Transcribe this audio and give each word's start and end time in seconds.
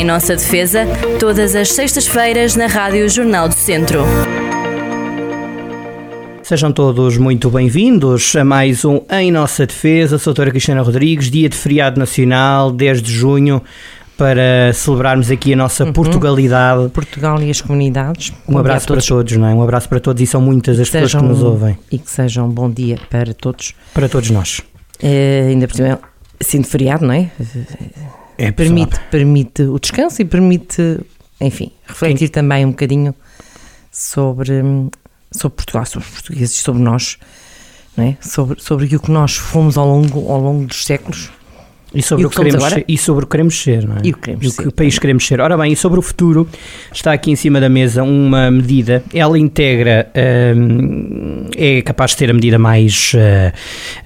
Em 0.00 0.04
nossa 0.04 0.34
defesa, 0.34 0.86
todas 1.18 1.54
as 1.54 1.72
sextas-feiras 1.72 2.56
na 2.56 2.66
Rádio 2.66 3.06
Jornal 3.06 3.50
do 3.50 3.54
Centro. 3.54 4.00
Sejam 6.42 6.72
todos 6.72 7.18
muito 7.18 7.50
bem-vindos 7.50 8.34
a 8.34 8.42
mais 8.42 8.82
um 8.86 9.02
Em 9.10 9.30
Nossa 9.30 9.66
Defesa. 9.66 10.16
Sou 10.16 10.30
a 10.30 10.32
doutora 10.32 10.52
Cristina 10.52 10.80
Rodrigues, 10.80 11.30
dia 11.30 11.50
de 11.50 11.54
feriado 11.54 12.00
nacional, 12.00 12.72
10 12.72 13.02
de 13.02 13.12
junho, 13.12 13.62
para 14.16 14.72
celebrarmos 14.72 15.30
aqui 15.30 15.52
a 15.52 15.56
nossa 15.56 15.84
uhum. 15.84 15.92
Portugalidade. 15.92 16.88
Portugal 16.88 17.42
e 17.42 17.50
as 17.50 17.60
comunidades. 17.60 18.32
Um 18.48 18.54
bom 18.54 18.58
abraço 18.60 18.86
todos. 18.86 19.06
para 19.06 19.16
todos, 19.16 19.36
não 19.36 19.48
é? 19.48 19.54
Um 19.54 19.62
abraço 19.62 19.86
para 19.86 20.00
todos 20.00 20.22
e 20.22 20.26
são 20.26 20.40
muitas 20.40 20.80
as 20.80 20.88
sejam, 20.88 21.04
pessoas 21.04 21.22
que 21.22 21.28
nos 21.28 21.42
ouvem. 21.42 21.78
E 21.92 21.98
que 21.98 22.10
sejam 22.10 22.46
um 22.46 22.50
bom 22.50 22.70
dia 22.70 22.98
para 23.10 23.34
todos. 23.34 23.74
Para 23.92 24.08
todos 24.08 24.30
nós. 24.30 24.62
É, 25.02 25.48
ainda 25.50 25.68
por 25.68 25.76
cima, 25.76 26.00
sendo 26.40 26.66
feriado, 26.66 27.04
não 27.04 27.12
é? 27.12 27.30
É, 28.40 28.52
permite, 28.52 28.98
permite 29.10 29.62
o 29.62 29.78
descanso 29.78 30.22
e 30.22 30.24
permite, 30.24 31.00
enfim, 31.40 31.70
refletir 31.86 32.30
também 32.30 32.64
um 32.64 32.70
bocadinho 32.70 33.14
sobre 33.92 34.62
sobre 35.30 35.56
Portugal, 35.56 35.86
sobre 35.86 36.06
os 36.08 36.14
portugueses, 36.14 36.56
sobre 36.56 36.82
nós, 36.82 37.18
é? 37.96 38.16
sobre, 38.20 38.60
sobre 38.60 38.96
o 38.96 39.00
que 39.00 39.10
nós 39.10 39.36
fomos 39.36 39.76
ao 39.76 39.86
longo, 39.86 40.30
ao 40.30 40.40
longo 40.40 40.66
dos 40.66 40.84
séculos. 40.84 41.30
E 41.92 42.02
sobre, 42.02 42.22
e 42.22 42.26
o 42.26 42.30
que 42.30 42.36
queremos 42.36 42.64
ser, 42.64 42.84
e 42.86 42.96
sobre 42.96 43.24
o 43.24 43.26
que 43.26 43.30
queremos 43.32 43.60
ser, 43.60 43.84
não 43.84 43.96
é? 43.96 44.00
E 44.04 44.10
o 44.12 44.14
que, 44.14 44.20
queremos 44.20 44.44
e 44.44 44.48
o 44.48 44.50
que 44.52 44.62
ser, 44.62 44.70
país 44.70 44.98
queremos 44.98 45.26
ser. 45.26 45.40
Ora 45.40 45.58
bem, 45.58 45.72
e 45.72 45.76
sobre 45.76 45.98
o 45.98 46.02
futuro, 46.02 46.48
está 46.92 47.12
aqui 47.12 47.32
em 47.32 47.36
cima 47.36 47.60
da 47.60 47.68
mesa 47.68 48.04
uma 48.04 48.48
medida, 48.48 49.02
ela 49.12 49.36
integra, 49.36 50.08
hum, 50.56 51.48
é 51.56 51.82
capaz 51.82 52.12
de 52.12 52.18
ter 52.18 52.30
a 52.30 52.32
medida 52.32 52.60
mais 52.60 53.12
uh, 53.14 53.52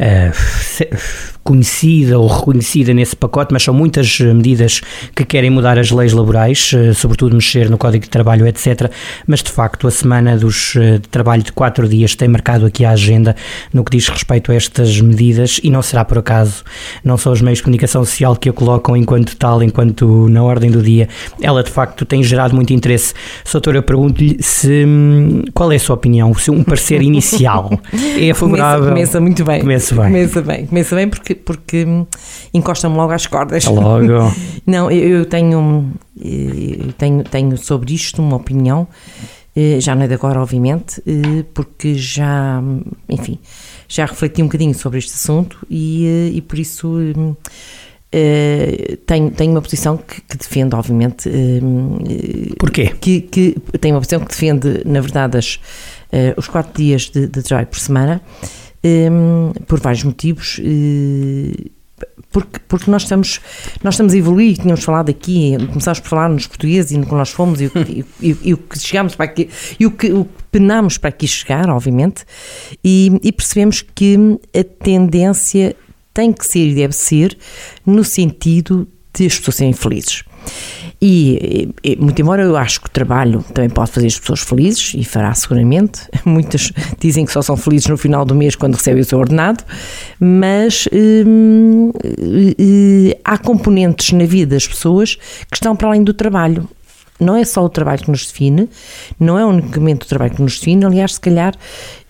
uh, 0.02 1.34
conhecida 1.44 2.18
ou 2.18 2.26
reconhecida 2.26 2.94
nesse 2.94 3.14
pacote, 3.14 3.52
mas 3.52 3.62
são 3.62 3.74
muitas 3.74 4.18
eh, 4.20 4.32
medidas 4.32 4.80
que 5.14 5.24
querem 5.26 5.50
mudar 5.50 5.78
as 5.78 5.90
leis 5.90 6.14
laborais, 6.14 6.72
eh, 6.74 6.94
sobretudo 6.94 7.34
mexer 7.36 7.68
no 7.68 7.76
Código 7.76 8.04
de 8.04 8.10
Trabalho, 8.10 8.46
etc. 8.46 8.90
Mas 9.26 9.42
de 9.42 9.51
facto, 9.51 9.86
a 9.86 9.90
semana 9.90 10.38
dos, 10.38 10.74
eh, 10.74 10.92
de 10.98 11.09
trabalho 11.09 11.42
de 11.42 11.52
quatro 11.52 11.86
dias 11.86 12.14
tem 12.14 12.28
marcado 12.28 12.64
aqui 12.64 12.82
a 12.82 12.92
agenda 12.92 13.36
no 13.74 13.84
que 13.84 13.95
diz 13.95 14.09
respeito 14.09 14.51
a 14.51 14.54
estas 14.54 14.98
medidas 15.02 15.60
e 15.62 15.70
não 15.70 15.82
será 15.82 16.02
por 16.02 16.16
acaso, 16.16 16.64
não 17.04 17.18
são 17.18 17.30
os 17.30 17.42
meios 17.42 17.58
de 17.58 17.64
comunicação 17.64 18.02
social 18.04 18.34
que 18.34 18.48
a 18.48 18.52
colocam 18.52 18.96
enquanto 18.96 19.36
tal, 19.36 19.62
enquanto 19.62 20.29
na 20.30 20.42
ordem 20.42 20.70
do 20.70 20.82
dia. 20.82 21.08
Ela 21.42 21.62
de 21.62 21.70
facto 21.70 22.06
tem 22.06 22.23
gerado 22.23 22.54
muito 22.54 22.73
interesse. 22.73 23.12
Soutor, 23.45 23.76
eu 23.76 23.82
pergunto-lhe 23.82 24.38
se 24.40 24.86
hum, 24.86 25.42
qual 25.52 25.70
é 25.70 25.76
a 25.76 25.80
sua 25.80 25.95
opinião, 25.95 26.32
se 26.34 26.51
um 26.51 26.64
parecer 26.64 27.02
inicial 27.02 27.70
é 28.18 28.32
favorável. 28.32 28.88
Começa, 28.88 28.95
começa 28.95 29.20
muito 29.20 29.45
bem. 29.45 29.60
Começa 29.60 29.95
bem. 29.95 30.04
Começa 30.04 30.42
bem, 30.42 30.66
começa 30.66 30.96
bem 30.96 31.08
porque 31.08 31.34
porque, 31.35 31.87
encosta-me 32.52 32.96
logo 32.96 33.13
às 33.13 33.27
cordas. 33.27 33.65
Logo. 33.65 34.32
Não, 34.66 34.90
eu, 34.90 35.18
eu 35.18 35.27
tenho, 35.27 35.93
eu 36.16 36.93
tenho, 36.93 37.24
tenho 37.24 37.57
sobre 37.57 37.95
isto 37.95 38.23
uma 38.23 38.37
opinião, 38.37 38.88
eh, 39.57 39.79
já 39.79 39.95
não 39.95 40.02
é 40.02 40.09
de 40.09 40.15
agora, 40.15 40.41
obviamente, 40.41 41.01
eh, 41.07 41.45
porque 41.54 41.95
já, 41.95 42.60
enfim, 43.09 43.38
já 43.87 44.04
refleti 44.04 44.43
um 44.43 44.46
bocadinho 44.46 44.74
sobre 44.74 44.99
este 44.99 45.15
assunto 45.15 45.65
e, 45.71 46.07
eh, 46.07 46.37
e 46.37 46.41
por 46.41 46.59
isso. 46.59 46.88
Uh, 48.16 48.96
tenho, 49.07 49.29
tenho 49.32 49.51
uma 49.51 49.60
posição 49.60 49.96
que, 49.96 50.21
que 50.21 50.38
defende, 50.38 50.73
obviamente. 50.76 51.29
Uh, 51.29 52.54
Porquê? 52.60 52.95
Que, 53.01 53.23
que 53.23 53.57
tenho 53.80 53.96
uma 53.96 54.01
posição 54.01 54.21
que 54.21 54.29
defende, 54.29 54.82
na 54.85 55.01
verdade, 55.01 55.37
as, 55.37 55.57
uh, 56.13 56.32
os 56.37 56.46
quatro 56.46 56.80
dias 56.80 57.10
de, 57.10 57.26
de 57.26 57.43
trabalho 57.43 57.66
por 57.66 57.80
semana, 57.80 58.23
um, 58.85 59.52
por 59.66 59.80
vários 59.80 60.04
motivos. 60.04 60.59
Uh, 60.59 61.71
porque, 62.30 62.59
porque 62.66 62.91
nós 62.91 63.02
estamos 63.02 63.41
nós 63.82 63.95
estamos 63.95 64.12
a 64.12 64.16
evoluir, 64.16 64.56
tínhamos 64.56 64.82
falado 64.82 65.09
aqui, 65.09 65.56
começámos 65.69 66.00
por 66.00 66.09
falar 66.09 66.28
nos 66.28 66.47
portugueses 66.47 66.91
e 66.91 66.99
no 66.99 67.06
que 67.06 67.15
nós 67.15 67.31
fomos 67.31 67.60
e, 67.60 67.66
e, 67.66 68.04
e, 68.21 68.37
e 68.43 68.54
o 68.54 68.59
que 68.59 68.78
chegámos 68.78 69.15
para 69.15 69.26
aqui 69.26 69.49
e 69.78 69.87
o 69.87 69.93
que, 69.93 70.12
o 70.12 70.25
que 70.25 70.43
penámos 70.50 70.99
para 70.99 71.10
aqui 71.10 71.28
chegar, 71.28 71.70
obviamente, 71.70 72.25
e, 72.82 73.19
e 73.22 73.31
percebemos 73.31 73.82
que 73.82 74.16
a 74.53 74.64
tendência 74.84 75.76
tem 76.12 76.32
que 76.32 76.44
ser 76.44 76.66
e 76.66 76.75
deve 76.75 76.94
ser 76.94 77.38
no 77.87 78.03
sentido 78.03 78.87
de 79.12 79.26
as 79.26 79.38
pessoas 79.38 79.56
serem 79.56 79.72
felizes. 79.72 80.25
E, 81.00 81.69
e, 81.82 81.97
muito 81.97 82.21
embora 82.21 82.43
eu 82.43 82.56
acho 82.56 82.81
que 82.81 82.87
o 82.87 82.91
trabalho 82.91 83.44
também 83.53 83.69
pode 83.69 83.91
fazer 83.91 84.06
as 84.06 84.19
pessoas 84.19 84.41
felizes, 84.41 84.93
e 84.94 85.05
fará 85.05 85.34
seguramente, 85.34 86.00
muitas 86.25 86.72
dizem 86.99 87.25
que 87.25 87.32
só 87.32 87.43
são 87.43 87.56
felizes 87.56 87.88
no 87.88 87.97
final 87.97 88.25
do 88.25 88.34
mês 88.34 88.56
quando 88.56 88.75
recebem 88.75 89.03
o 89.03 89.05
seu 89.05 89.19
ordenado, 89.19 89.65
mas 90.19 90.88
hum, 90.93 91.93
hum, 91.94 93.10
há 93.25 93.37
componentes 93.38 94.12
na 94.12 94.25
vida 94.25 94.55
das 94.55 94.66
pessoas 94.66 95.16
que 95.50 95.56
estão 95.56 95.77
para 95.77 95.88
além 95.88 96.03
do 96.03 96.15
trabalho. 96.15 96.69
Não 97.20 97.36
é 97.36 97.44
só 97.44 97.64
o 97.64 97.69
trabalho 97.69 98.02
que 98.02 98.10
nos 98.10 98.26
define, 98.26 98.69
não 99.20 99.38
é 99.38 99.44
unicamente 99.47 100.04
o 100.04 100.08
trabalho 100.08 100.34
que 100.34 100.42
nos 100.42 100.58
define, 100.58 100.84
aliás, 100.84 101.14
se 101.14 101.20
calhar 101.20 101.54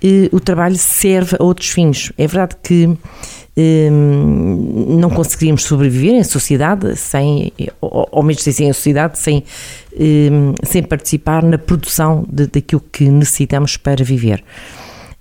eh, 0.03 0.29
o 0.33 0.41
trabalho 0.41 0.77
serve 0.77 1.37
a 1.39 1.43
outros 1.45 1.69
fins. 1.69 2.11
É 2.17 2.27
verdade 2.27 2.57
que 2.63 2.97
Hum, 3.57 4.97
não 4.99 5.09
conseguiríamos 5.09 5.63
sobreviver 5.63 6.15
em 6.15 6.25
sociedade 6.25 6.97
sem, 6.97 7.53
ou 7.81 8.21
mesmo 8.21 8.43
sem 8.43 8.69
a 8.69 8.75
sociedade, 8.75 9.17
sem, 9.17 9.45
hum, 9.97 10.55
sem 10.65 10.83
participar 10.83 11.45
na 11.45 11.57
produção 11.57 12.27
de, 12.29 12.49
daquilo 12.49 12.83
que 12.91 13.09
necessitamos 13.09 13.77
para 13.77 14.03
viver. 14.03 14.43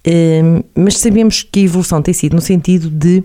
Hum, 0.07 0.63
mas 0.73 0.97
sabemos 0.97 1.43
que 1.43 1.59
a 1.59 1.63
evolução 1.63 2.01
tem 2.01 2.13
sido 2.13 2.35
no 2.35 2.41
sentido 2.41 2.89
de 2.89 3.23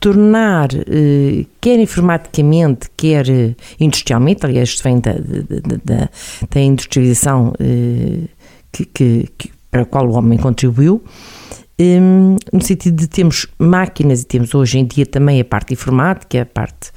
tornar, 0.00 0.70
eh, 0.74 1.44
quer 1.60 1.78
informaticamente, 1.78 2.88
quer 2.96 3.28
eh, 3.28 3.54
industrialmente, 3.78 4.46
aliás, 4.46 4.70
isto 4.70 4.82
vem 4.82 4.98
da, 4.98 5.12
da, 5.12 5.76
da, 5.84 6.10
da 6.50 6.60
industrialização 6.60 7.52
eh, 7.60 8.26
que, 8.72 8.86
que, 8.86 9.28
que, 9.36 9.50
para 9.70 9.82
a 9.82 9.84
qual 9.84 10.08
o 10.08 10.12
homem 10.12 10.38
contribuiu, 10.38 11.04
um, 11.78 12.36
no 12.52 12.62
sentido 12.62 12.96
de 12.96 13.08
termos 13.08 13.46
máquinas 13.58 14.22
e 14.22 14.26
temos 14.26 14.54
hoje 14.54 14.78
em 14.78 14.84
dia 14.84 15.06
também 15.06 15.40
a 15.40 15.44
parte 15.44 15.74
informática, 15.74 16.42
a 16.42 16.46
parte 16.46 16.90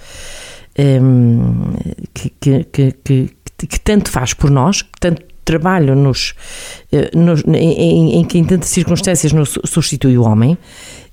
um, 0.80 1.74
que, 2.14 2.30
que, 2.66 2.94
que, 3.03 3.80
tanto 3.84 4.09
faz 4.12 4.34
por 4.34 4.50
nós, 4.50 4.81
que 4.81 5.00
tanto 5.00 5.22
trabalho 5.46 5.96
nos, 5.96 6.34
nos 7.14 7.44
em, 7.47 8.20
em, 8.20 8.25
que 8.25 8.38
em 8.38 8.44
tantas 8.44 8.70
circunstâncias 8.70 9.31
nos 9.31 9.58
substitui 9.66 10.18
o 10.18 10.24
homem. 10.24 10.58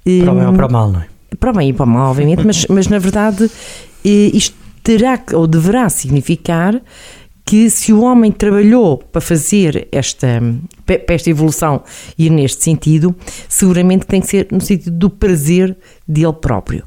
Para 0.05 0.33
o 0.33 0.35
bem 0.35 0.47
ou 0.47 0.53
para 0.53 0.67
o 0.67 0.73
mal, 0.73 0.91
não 0.91 1.01
é? 1.01 1.20
Para 1.39 1.53
bem 1.53 1.71
e 1.71 1.73
para 1.73 1.87
mal, 1.87 2.11
obviamente, 2.11 2.45
mas, 2.45 2.67
mas 2.67 2.89
na 2.89 2.99
verdade 2.99 3.51
eh, 4.05 4.31
isto 4.35 4.57
terá 4.83 5.23
ou 5.33 5.47
deverá 5.47 5.89
significar 5.89 6.81
que 7.51 7.69
se 7.69 7.93
o 7.93 8.03
homem 8.03 8.31
trabalhou 8.31 8.99
para 8.99 9.21
fazer 9.21 9.89
esta, 9.91 10.41
para 10.87 11.03
esta 11.09 11.31
evolução 11.31 11.83
ir 12.17 12.31
neste 12.31 12.63
sentido, 12.63 13.13
seguramente 13.49 14.07
tem 14.07 14.21
que 14.21 14.29
ser 14.29 14.47
no 14.53 14.61
sentido 14.61 14.97
do 14.97 15.11
prazer 15.11 15.77
dele 16.07 16.33
próprio. 16.33 16.85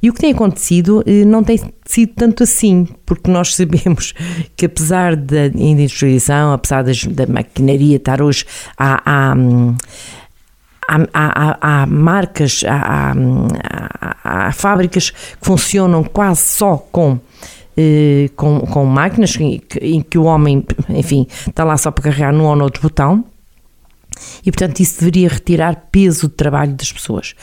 E 0.00 0.08
o 0.08 0.12
que 0.12 0.20
tem 0.20 0.30
acontecido 0.30 1.02
eh, 1.04 1.24
não 1.24 1.42
tem 1.42 1.60
sido 1.84 2.12
tanto 2.14 2.44
assim, 2.44 2.86
porque 3.04 3.28
nós 3.28 3.56
sabemos 3.56 4.14
que 4.56 4.66
apesar 4.66 5.16
da 5.16 5.46
industrialização, 5.46 6.52
apesar 6.52 6.84
das, 6.84 7.04
da 7.04 7.26
maquinaria 7.26 7.96
estar 7.96 8.22
hoje 8.22 8.44
há 8.78 9.34
Há, 10.88 10.98
há, 11.12 11.58
há, 11.60 11.86
marcas, 11.86 12.62
há, 12.66 13.12
há, 14.22 14.52
fábricas 14.52 15.10
que 15.10 15.16
funcionam 15.40 16.04
quase 16.04 16.42
só 16.42 16.76
com 16.76 17.18
eh, 17.76 18.30
com, 18.36 18.60
com 18.60 18.84
máquinas 18.86 19.36
em 19.36 19.58
que, 19.58 19.78
em 19.80 20.00
que 20.00 20.16
o 20.16 20.24
homem, 20.24 20.64
enfim, 20.88 21.26
está 21.46 21.62
lá 21.62 21.76
só 21.76 21.90
para 21.90 22.04
carregar 22.04 22.32
num 22.32 22.44
ou 22.44 22.56
noutro 22.56 22.80
botão 22.80 23.24
e, 24.44 24.50
portanto, 24.50 24.80
isso 24.80 25.00
deveria 25.00 25.28
retirar 25.28 25.88
peso 25.90 26.28
de 26.28 26.34
trabalho 26.34 26.72
das 26.72 26.90
pessoas. 26.90 27.34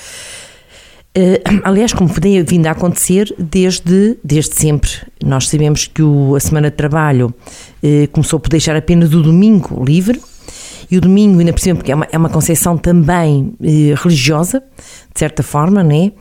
Uh, 1.16 1.62
aliás, 1.64 1.94
como 1.94 2.12
tem 2.12 2.42
vindo 2.44 2.66
a 2.66 2.72
acontecer 2.72 3.34
desde, 3.38 4.18
desde 4.24 4.56
sempre. 4.56 4.90
Nós 5.24 5.48
sabemos 5.48 5.86
que 5.86 6.02
o, 6.02 6.36
a 6.36 6.40
semana 6.40 6.72
de 6.72 6.76
trabalho 6.76 7.28
uh, 7.84 8.08
começou 8.12 8.40
por 8.40 8.50
deixar 8.50 8.76
apenas 8.76 9.14
o 9.14 9.22
domingo 9.22 9.84
livre, 9.86 10.20
e 10.90 10.98
o 10.98 11.02
domingo, 11.02 11.40
ainda 11.40 11.54
por 11.54 11.60
cima, 11.60 11.76
porque 11.76 11.92
é 11.92 11.96
uma, 11.96 12.08
é 12.12 12.18
uma 12.18 12.30
concepção 12.30 12.78
também 12.78 13.54
uh, 13.60 14.04
religiosa, 14.04 14.64
de 15.14 15.20
certa 15.20 15.44
forma, 15.44 15.84
né? 15.84 16.12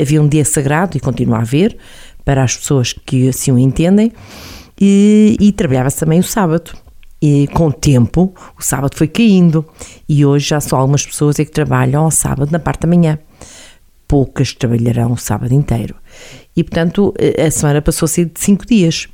havia 0.00 0.22
um 0.22 0.28
dia 0.28 0.44
sagrado 0.44 0.96
e 0.96 1.00
continua 1.00 1.38
a 1.38 1.40
haver, 1.40 1.76
para 2.24 2.42
as 2.42 2.56
pessoas 2.56 2.92
que 2.92 3.28
assim 3.28 3.52
o 3.52 3.58
entendem, 3.58 4.12
e, 4.80 5.36
e 5.40 5.52
trabalhava-se 5.52 5.98
também 5.98 6.20
o 6.20 6.24
sábado. 6.24 6.72
E 7.20 7.48
com 7.48 7.66
o 7.66 7.72
tempo, 7.72 8.32
o 8.58 8.62
sábado 8.62 8.96
foi 8.96 9.08
caindo, 9.08 9.64
e 10.08 10.24
hoje 10.24 10.48
já 10.48 10.60
só 10.60 10.76
algumas 10.76 11.04
pessoas 11.04 11.38
é 11.38 11.44
que 11.44 11.50
trabalham 11.50 12.04
ao 12.04 12.10
sábado 12.10 12.50
na 12.52 12.58
parte 12.58 12.82
da 12.82 12.88
manhã. 12.88 13.18
Poucas 14.06 14.54
trabalharão 14.54 15.12
o 15.12 15.18
sábado 15.18 15.52
inteiro. 15.52 15.96
E, 16.56 16.62
portanto, 16.62 17.12
a 17.44 17.50
semana 17.50 17.82
passou 17.82 18.06
a 18.06 18.08
ser 18.08 18.26
de 18.26 18.40
cinco 18.40 18.64
dias. 18.64 19.08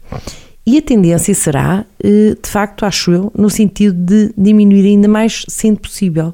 E 0.67 0.79
a 0.79 0.83
tendência 0.83 1.35
será, 1.35 1.85
eh, 2.03 2.37
de 2.43 2.49
facto, 2.49 2.87
acho 2.87 3.13
eu, 3.13 3.33
no 3.37 3.51
sentido 3.51 3.95
de 3.95 4.33
diminuir 4.37 4.87
ainda 4.87 5.07
mais, 5.07 5.45
sendo 5.49 5.79
possível. 5.79 6.33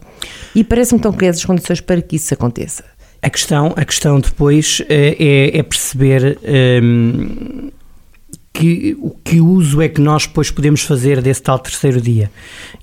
E 0.54 0.62
parece-me 0.62 1.00
que 1.00 1.06
estão 1.06 1.12
criadas 1.12 1.40
as 1.40 1.44
condições 1.44 1.80
para 1.80 2.00
que 2.00 2.16
isso 2.16 2.32
aconteça. 2.32 2.84
A 3.22 3.28
questão, 3.28 3.74
a 3.76 3.84
questão 3.84 4.20
depois 4.20 4.82
é, 4.88 5.16
é, 5.18 5.58
é 5.58 5.62
perceber 5.62 6.38
um, 6.82 7.70
que, 8.60 8.96
o 9.00 9.10
que 9.10 9.40
uso 9.40 9.80
é 9.82 9.88
que 9.88 10.00
nós 10.00 10.26
depois 10.26 10.50
podemos 10.50 10.82
fazer 10.82 11.20
desse 11.22 11.42
tal 11.42 11.58
terceiro 11.58 12.00
dia? 12.00 12.30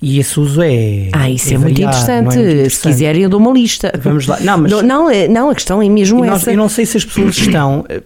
E 0.02 0.18
esse 0.18 0.38
uso 0.40 0.60
é. 0.62 1.08
Ah, 1.12 1.30
isso 1.30 1.50
é, 1.50 1.54
é 1.54 1.58
muito, 1.58 1.80
variado, 1.80 1.96
interessante. 1.96 2.10
é 2.18 2.22
muito 2.22 2.34
Se 2.34 2.40
interessante. 2.54 2.92
quiserem, 2.92 3.22
eu 3.22 3.28
dou 3.30 3.40
uma 3.40 3.52
lista. 3.52 3.92
Vamos 4.02 4.26
lá. 4.26 4.38
Não, 4.40 4.58
mas- 4.58 4.70
Não, 4.72 4.82
não, 4.82 5.10
é- 5.10 5.28
não, 5.28 5.50
a 5.50 5.54
questão 5.54 5.80
é 5.80 5.88
mesmo 5.88 6.24
nós- 6.24 6.42
essa. 6.42 6.50
eu 6.52 6.56
não 6.56 6.68
sei 6.68 6.84
se 6.86 6.96
as 6.96 7.04
pessoas 7.04 7.36
estão 7.38 7.84
eh, 7.88 8.02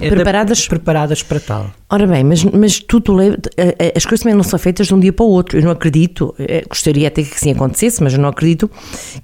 eh, 0.00 0.08
Preparadas? 0.10 0.66
preparadas 0.68 1.22
para 1.22 1.40
tal. 1.40 1.70
Ora 1.90 2.06
bem, 2.06 2.24
mas, 2.24 2.42
mas 2.44 2.78
tudo 2.80 3.20
eh, 3.20 3.36
eh, 3.56 3.92
As 3.96 4.04
coisas 4.04 4.20
também 4.24 4.34
não 4.36 4.42
são 4.42 4.58
feitas 4.58 4.86
de 4.88 4.94
um 4.94 4.98
dia 5.00 5.12
para 5.12 5.24
o 5.24 5.28
outro. 5.28 5.58
Eu 5.58 5.62
não 5.62 5.70
acredito, 5.70 6.34
eh, 6.38 6.64
gostaria 6.68 7.06
até 7.08 7.22
que 7.22 7.34
assim 7.34 7.52
acontecesse, 7.52 8.02
mas 8.02 8.14
eu 8.14 8.18
não 8.20 8.28
acredito 8.30 8.70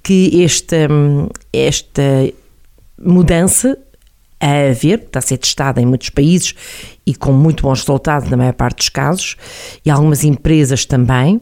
que 0.02 0.42
esta, 0.44 0.76
hum, 0.90 1.28
esta 1.52 2.02
mudança 3.02 3.76
a 4.40 4.70
haver, 4.70 5.00
está 5.00 5.18
a 5.18 5.22
ser 5.22 5.36
testada 5.36 5.80
em 5.80 5.86
muitos 5.86 6.10
países 6.10 6.54
e 7.06 7.14
com 7.14 7.32
muito 7.32 7.62
bons 7.62 7.80
resultados 7.80 8.30
na 8.30 8.36
maior 8.36 8.54
parte 8.54 8.78
dos 8.78 8.88
casos, 8.88 9.36
e 9.84 9.90
algumas 9.90 10.24
empresas 10.24 10.84
também, 10.86 11.40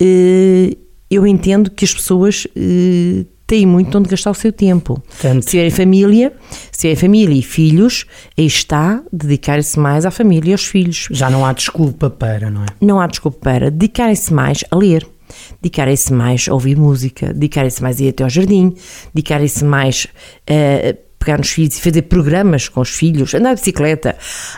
eh, 0.00 0.76
eu 1.10 1.26
entendo 1.26 1.70
que 1.70 1.84
as 1.84 1.94
pessoas 1.94 2.46
eh, 2.56 3.24
têm 3.46 3.66
muito 3.66 3.96
onde 3.96 4.08
gastar 4.08 4.30
o 4.30 4.34
seu 4.34 4.52
tempo. 4.52 5.00
Portanto, 5.00 5.42
Se 5.42 5.50
tiverem 5.50 5.70
família, 5.70 6.32
se 6.72 6.80
tiverem 6.80 6.96
família 6.96 7.38
e 7.38 7.42
filhos, 7.42 8.06
aí 8.36 8.46
está 8.46 9.02
dedicar-se 9.12 9.78
mais 9.78 10.04
à 10.04 10.10
família 10.10 10.50
e 10.50 10.52
aos 10.52 10.64
filhos. 10.64 11.08
já 11.10 11.30
não 11.30 11.44
há 11.44 11.52
desculpa 11.52 12.10
para, 12.10 12.50
não 12.50 12.62
é? 12.62 12.66
Não 12.80 13.00
há 13.00 13.06
desculpa 13.06 13.38
para 13.40 13.70
dedicarem-se 13.70 14.32
mais 14.32 14.64
a 14.70 14.76
ler, 14.76 15.06
dedicarem-se 15.62 16.12
mais 16.12 16.48
a 16.48 16.54
ouvir 16.54 16.76
música, 16.76 17.32
dedicarem-se 17.32 17.82
mais 17.82 18.00
a 18.00 18.04
ir 18.04 18.08
até 18.08 18.24
ao 18.24 18.30
jardim, 18.30 18.74
dedicarem-se 19.14 19.64
mais 19.64 20.06
a 20.48 21.03
pegar 21.24 21.38
nos 21.38 21.50
filhos 21.50 21.76
e 21.78 21.80
fazer 21.80 22.02
programas 22.02 22.68
com 22.68 22.80
os 22.80 22.90
filhos, 22.90 23.34
andar 23.34 23.54
de 23.54 23.60
bicicleta. 23.60 24.16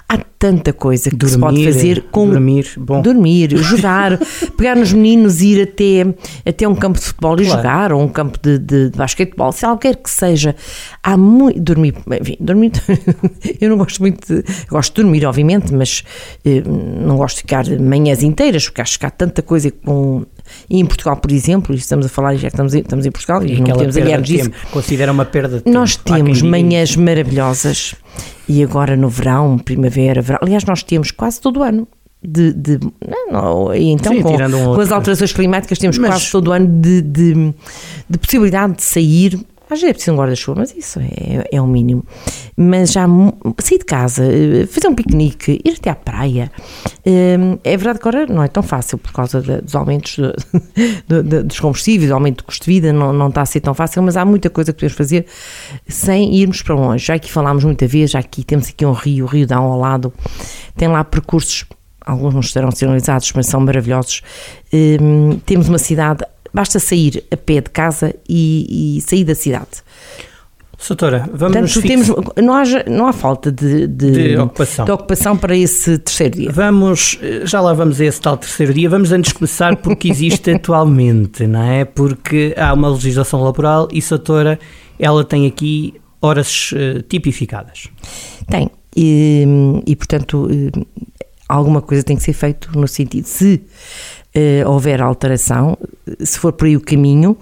Há 0.08 0.18
tanta 0.38 0.72
coisa 0.72 1.08
que 1.10 1.26
se 1.28 1.38
pode 1.38 1.56
Dormir, 1.56 1.72
fazer 1.72 2.04
com 2.10 2.28
dormir, 2.28 2.66
bom. 2.76 3.00
dormir, 3.00 3.56
jogar, 3.56 4.18
pegar 4.56 4.76
nos 4.76 4.92
meninos 4.92 5.40
e 5.40 5.52
ir 5.54 5.62
até, 5.62 6.14
até 6.48 6.68
um 6.68 6.74
campo 6.74 6.98
de 6.98 7.06
futebol 7.06 7.40
e 7.40 7.44
Claro. 7.46 7.62
jogar, 7.62 7.92
ou 7.92 8.02
um 8.02 8.08
campo 8.08 8.38
de, 8.42 8.58
de, 8.58 8.90
de 8.90 8.98
basquetebol, 8.98 9.50
se 9.52 9.64
algo 9.64 9.80
quer 9.80 9.96
que 9.96 10.10
seja. 10.10 10.54
Há 11.02 11.16
muito. 11.16 11.60
Dormir, 11.60 11.94
enfim, 12.20 12.36
dormir. 12.40 12.72
eu 13.60 13.70
não 13.70 13.78
gosto 13.78 14.00
muito 14.00 14.26
de. 14.26 14.44
Gosto 14.68 14.94
de 14.96 15.02
dormir, 15.02 15.24
obviamente, 15.24 15.72
mas 15.72 16.02
eh, 16.44 16.62
não 16.66 17.16
gosto 17.16 17.36
de 17.36 17.42
ficar 17.42 17.64
manhãs 17.80 18.22
inteiras, 18.22 18.64
porque 18.66 18.80
acho 18.82 18.98
que 18.98 19.06
há 19.06 19.10
tanta 19.10 19.40
coisa 19.42 19.70
com. 19.70 20.24
E 20.68 20.78
em 20.80 20.86
Portugal, 20.86 21.16
por 21.16 21.30
exemplo, 21.30 21.74
estamos 21.74 22.06
a 22.06 22.08
falar, 22.08 22.34
já 22.34 22.42
que 22.42 22.46
estamos 22.48 22.74
em, 22.74 22.80
estamos 22.80 23.06
em 23.06 23.10
Portugal 23.10 23.42
e, 23.44 23.52
E 23.54 23.60
não 23.60 23.76
temos 23.76 23.94
de 23.94 24.22
disso. 24.22 24.50
Considera 24.70 25.12
uma 25.12 25.24
perda 25.24 25.58
de 25.58 25.64
tempo. 25.64 25.76
Nós 25.78 25.96
temos 25.96 26.38
diga 26.38 26.48
manhãs 26.50 26.96
maravilhosas 26.96 27.94
e 28.48 28.62
agora 28.62 28.96
no 28.96 29.08
verão, 29.08 29.58
primavera, 29.58 30.20
verão. 30.22 30.38
Aliás, 30.42 30.64
nós 30.64 30.82
temos 30.82 31.10
quase 31.10 31.40
todo 31.40 31.60
o 31.60 31.62
ano. 31.62 31.86
De, 32.28 32.52
de- 32.52 32.80
não, 33.06 33.30
não, 33.30 33.74
então, 33.74 34.12
Sim, 34.12 34.22
com, 34.22 34.30
um 34.34 34.74
com 34.74 34.80
as 34.80 34.90
alterações 34.90 35.32
climáticas, 35.32 35.78
temos 35.78 35.96
Mas- 35.98 36.10
quase 36.10 36.30
todo 36.32 36.48
o 36.48 36.52
ano 36.52 36.66
de, 36.66 37.02
de, 37.02 37.54
de 38.08 38.18
possibilidade 38.18 38.76
de 38.76 38.82
sair. 38.82 39.38
Às 39.68 39.80
vezes 39.80 39.90
é 39.90 39.92
preciso 39.94 40.12
um 40.12 40.16
guarda-chuva, 40.18 40.60
mas 40.60 40.74
isso 40.76 41.00
é, 41.00 41.48
é 41.50 41.60
o 41.60 41.66
mínimo. 41.66 42.04
Mas 42.56 42.92
já 42.92 43.04
sair 43.60 43.78
de 43.78 43.84
casa, 43.84 44.24
eh, 44.24 44.64
fazer 44.66 44.86
um 44.88 44.94
piquenique, 44.94 45.60
ir 45.64 45.74
até 45.78 45.90
à 45.90 45.94
praia. 45.96 46.52
Eh, 47.04 47.36
É 47.64 47.76
verdade 47.76 47.98
que 47.98 48.08
agora 48.08 48.26
não 48.32 48.42
é 48.42 48.48
tão 48.48 48.62
fácil 48.62 48.96
por 48.96 49.12
causa 49.12 49.40
dos 49.42 49.74
aumentos 49.74 50.16
de- 51.08 51.22
de- 51.22 51.42
dos 51.42 51.58
combustíveis, 51.58 52.08
do 52.10 52.14
aumento 52.14 52.38
do 52.38 52.44
custo 52.44 52.64
de 52.64 52.70
vida, 52.70 52.92
não, 52.92 53.12
não 53.12 53.28
está 53.28 53.42
a 53.42 53.46
ser 53.46 53.60
tão 53.60 53.74
fácil, 53.74 54.02
mas 54.02 54.16
há 54.16 54.24
muita 54.24 54.48
coisa 54.48 54.72
que 54.72 54.78
podemos 54.78 54.96
fazer 54.96 55.26
sem 55.88 56.34
irmos 56.36 56.62
para 56.62 56.74
longe. 56.74 57.04
Já 57.04 57.14
aqui 57.14 57.30
falámos 57.30 57.64
muita 57.64 57.86
vez, 57.88 58.12
já 58.12 58.18
aqui 58.20 58.44
temos 58.44 58.68
aqui 58.68 58.86
um 58.86 58.92
rio, 58.92 59.24
o 59.24 59.28
Rio 59.28 59.46
Dão 59.46 59.64
ao 59.64 59.78
lado, 59.78 60.12
tem 60.76 60.86
lá 60.88 61.02
percursos, 61.02 61.64
alguns 62.04 62.32
não 62.34 62.40
estarão 62.40 62.70
sinalizados, 62.70 63.32
mas 63.34 63.46
são 63.46 63.60
maravilhosos. 63.60 64.22
Hum, 64.72 65.40
temos 65.44 65.68
uma 65.68 65.78
cidade, 65.78 66.24
basta 66.56 66.80
sair 66.80 67.22
a 67.30 67.36
pé 67.36 67.60
de 67.60 67.68
casa 67.68 68.14
e, 68.26 68.96
e 68.96 69.00
sair 69.02 69.24
da 69.24 69.34
cidade. 69.34 69.84
Soutora, 70.78 71.28
vamos 71.32 71.72
Portanto, 71.74 71.86
temos, 71.86 72.08
não, 72.42 72.54
haja, 72.54 72.82
não 72.88 73.06
há 73.06 73.12
falta 73.12 73.52
de, 73.52 73.86
de, 73.86 74.10
De 74.10 74.36
ocupação. 74.38 74.84
de 74.86 74.90
ocupação 74.90 75.36
para 75.36 75.54
esse 75.54 75.98
terceiro 75.98 76.36
dia. 76.36 76.50
Vamos, 76.50 77.18
já 77.44 77.60
lá 77.60 77.74
vamos 77.74 78.00
a 78.00 78.04
esse 78.06 78.20
tal 78.20 78.38
terceiro 78.38 78.72
dia. 78.72 78.88
Vamos 78.88 79.12
antes 79.12 79.32
começar 79.32 79.76
porque 79.76 80.08
existe 80.08 80.50
atualmente, 80.56 81.46
não 81.46 81.62
é? 81.62 81.84
Porque 81.84 82.54
há 82.56 82.72
uma 82.72 82.88
legislação 82.88 83.42
laboral 83.42 83.88
e 83.92 84.00
Soutora, 84.00 84.58
ela 84.98 85.24
tem 85.24 85.46
aqui 85.46 85.94
horas 86.22 86.70
eh, 86.74 87.02
tipificadas. 87.06 87.88
Tem. 88.48 88.70
E, 88.94 89.46
e, 89.86 89.94
portanto, 89.94 90.48
eh, 90.50 90.86
alguma 91.48 91.82
coisa 91.82 92.02
tem 92.02 92.16
que 92.16 92.22
ser 92.22 92.32
feito 92.32 92.70
no 92.78 92.88
sentido. 92.88 93.26
Se 93.26 93.62
eh, 94.36 94.62
houver 94.66 95.00
alteração, 95.00 95.78
se 96.20 96.38
for 96.38 96.52
por 96.52 96.66
aí 96.66 96.76
o 96.76 96.80
caminho, 96.80 97.38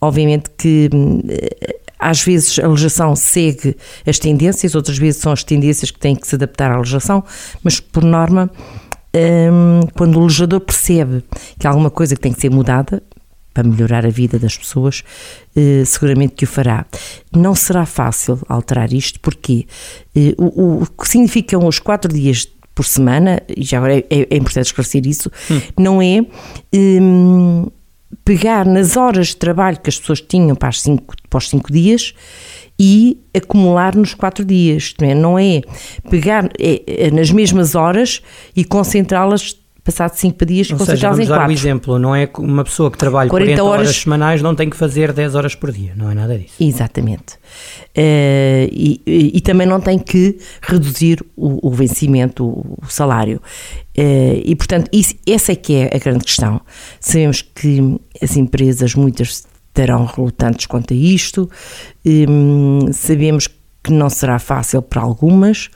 obviamente 0.00 0.48
que 0.56 0.88
eh, 1.28 1.76
às 1.98 2.22
vezes 2.22 2.58
a 2.58 2.66
legislação 2.66 3.14
segue 3.14 3.76
as 4.06 4.18
tendências, 4.18 4.74
outras 4.74 4.96
vezes 4.96 5.20
são 5.20 5.30
as 5.30 5.44
tendências 5.44 5.90
que 5.90 5.98
têm 5.98 6.16
que 6.16 6.26
se 6.26 6.36
adaptar 6.36 6.72
à 6.72 6.78
legislação, 6.78 7.22
mas 7.62 7.80
por 7.80 8.02
norma, 8.02 8.50
hum, 9.14 9.80
quando 9.94 10.18
o 10.18 10.22
legislador 10.22 10.60
percebe 10.60 11.22
que 11.58 11.66
há 11.66 11.70
alguma 11.70 11.90
coisa 11.90 12.14
que 12.14 12.20
tem 12.22 12.32
que 12.32 12.40
ser 12.40 12.50
mudada, 12.50 13.02
para 13.58 13.68
melhorar 13.68 14.06
a 14.06 14.10
vida 14.10 14.38
das 14.38 14.56
pessoas, 14.56 15.02
eh, 15.56 15.82
seguramente 15.84 16.34
que 16.36 16.44
o 16.44 16.46
fará. 16.46 16.86
Não 17.34 17.56
será 17.56 17.84
fácil 17.84 18.38
alterar 18.48 18.92
isto, 18.92 19.18
porque 19.18 19.66
eh, 20.14 20.32
o, 20.38 20.82
o 20.82 20.86
que 20.86 21.08
significam 21.08 21.66
os 21.66 21.80
quatro 21.80 22.12
dias 22.12 22.46
por 22.78 22.86
semana, 22.86 23.42
e 23.56 23.64
já 23.64 23.78
agora 23.78 23.98
é, 23.98 24.04
é 24.08 24.36
importante 24.36 24.66
esclarecer 24.66 25.04
isso, 25.04 25.28
não 25.76 26.00
é 26.00 26.24
hum, 26.72 27.66
pegar 28.24 28.64
nas 28.64 28.96
horas 28.96 29.28
de 29.28 29.36
trabalho 29.36 29.80
que 29.80 29.90
as 29.90 29.98
pessoas 29.98 30.20
tinham 30.20 30.54
para, 30.54 30.68
as 30.68 30.80
cinco, 30.80 31.12
para 31.28 31.38
os 31.38 31.48
cinco 31.48 31.72
dias 31.72 32.14
e 32.78 33.18
acumular 33.34 33.96
nos 33.96 34.14
quatro 34.14 34.44
dias. 34.44 34.94
Não 35.00 35.08
é, 35.08 35.14
não 35.16 35.36
é 35.36 35.60
pegar 36.08 36.48
é, 36.56 37.06
é, 37.06 37.10
nas 37.10 37.32
mesmas 37.32 37.74
horas 37.74 38.22
e 38.54 38.64
concentrá-las 38.64 39.56
passado 39.88 40.14
cinco 40.14 40.44
dias 40.44 40.68
e 40.68 40.72
Ou 40.72 40.78
seja, 40.78 40.90
concentrá-las 40.92 41.18
em 41.18 41.22
vamos 41.24 41.28
dar 41.28 41.34
o 41.34 41.38
quatro. 41.38 41.52
exemplo, 41.52 41.98
não 41.98 42.14
é 42.14 42.26
que 42.26 42.40
uma 42.40 42.62
pessoa 42.64 42.90
que 42.90 42.98
trabalha 42.98 43.30
40 43.30 43.52
40, 43.54 43.64
horas, 43.64 43.86
horas 43.86 43.96
semanais 43.96 44.42
não 44.42 44.54
tem 44.54 44.68
que 44.68 44.76
fazer 44.76 45.12
10 45.12 45.34
horas 45.34 45.54
por 45.54 45.72
dia, 45.72 45.92
não 45.96 46.10
é 46.10 46.14
nada 46.14 46.38
disso. 46.38 46.54
Exatamente. 46.60 47.34
Eh, 47.94 48.68
e, 48.70 49.00
e- 49.06 49.40
também 49.40 49.66
não 49.66 49.80
tem 49.80 49.98
que 49.98 50.38
reduzir 50.60 51.24
o, 51.36 51.68
o 51.68 51.70
vencimento, 51.70 52.44
o, 52.44 52.78
o 52.82 52.86
salário. 52.90 53.40
Eh, 53.96 54.42
e, 54.44 54.54
portanto, 54.54 54.88
isso- 54.92 55.14
essa 55.26 55.52
é 55.52 55.56
que 55.56 55.74
é 55.74 55.90
a 55.94 55.98
grande 55.98 56.24
questão. 56.24 56.60
Sabemos 57.00 57.40
que 57.42 57.98
as 58.22 58.36
empresas, 58.36 58.94
muitas, 58.94 59.46
estarão 59.68 60.04
relutantes 60.04 60.66
quanto 60.66 60.92
a 60.92 60.96
isto, 60.96 61.48
Hum, 62.04 62.90
sabemos 62.92 63.48
que 63.82 63.92
não 63.92 64.08
será 64.10 64.38
fácil 64.38 64.80
para 64.82 65.00
algumas, 65.02 65.68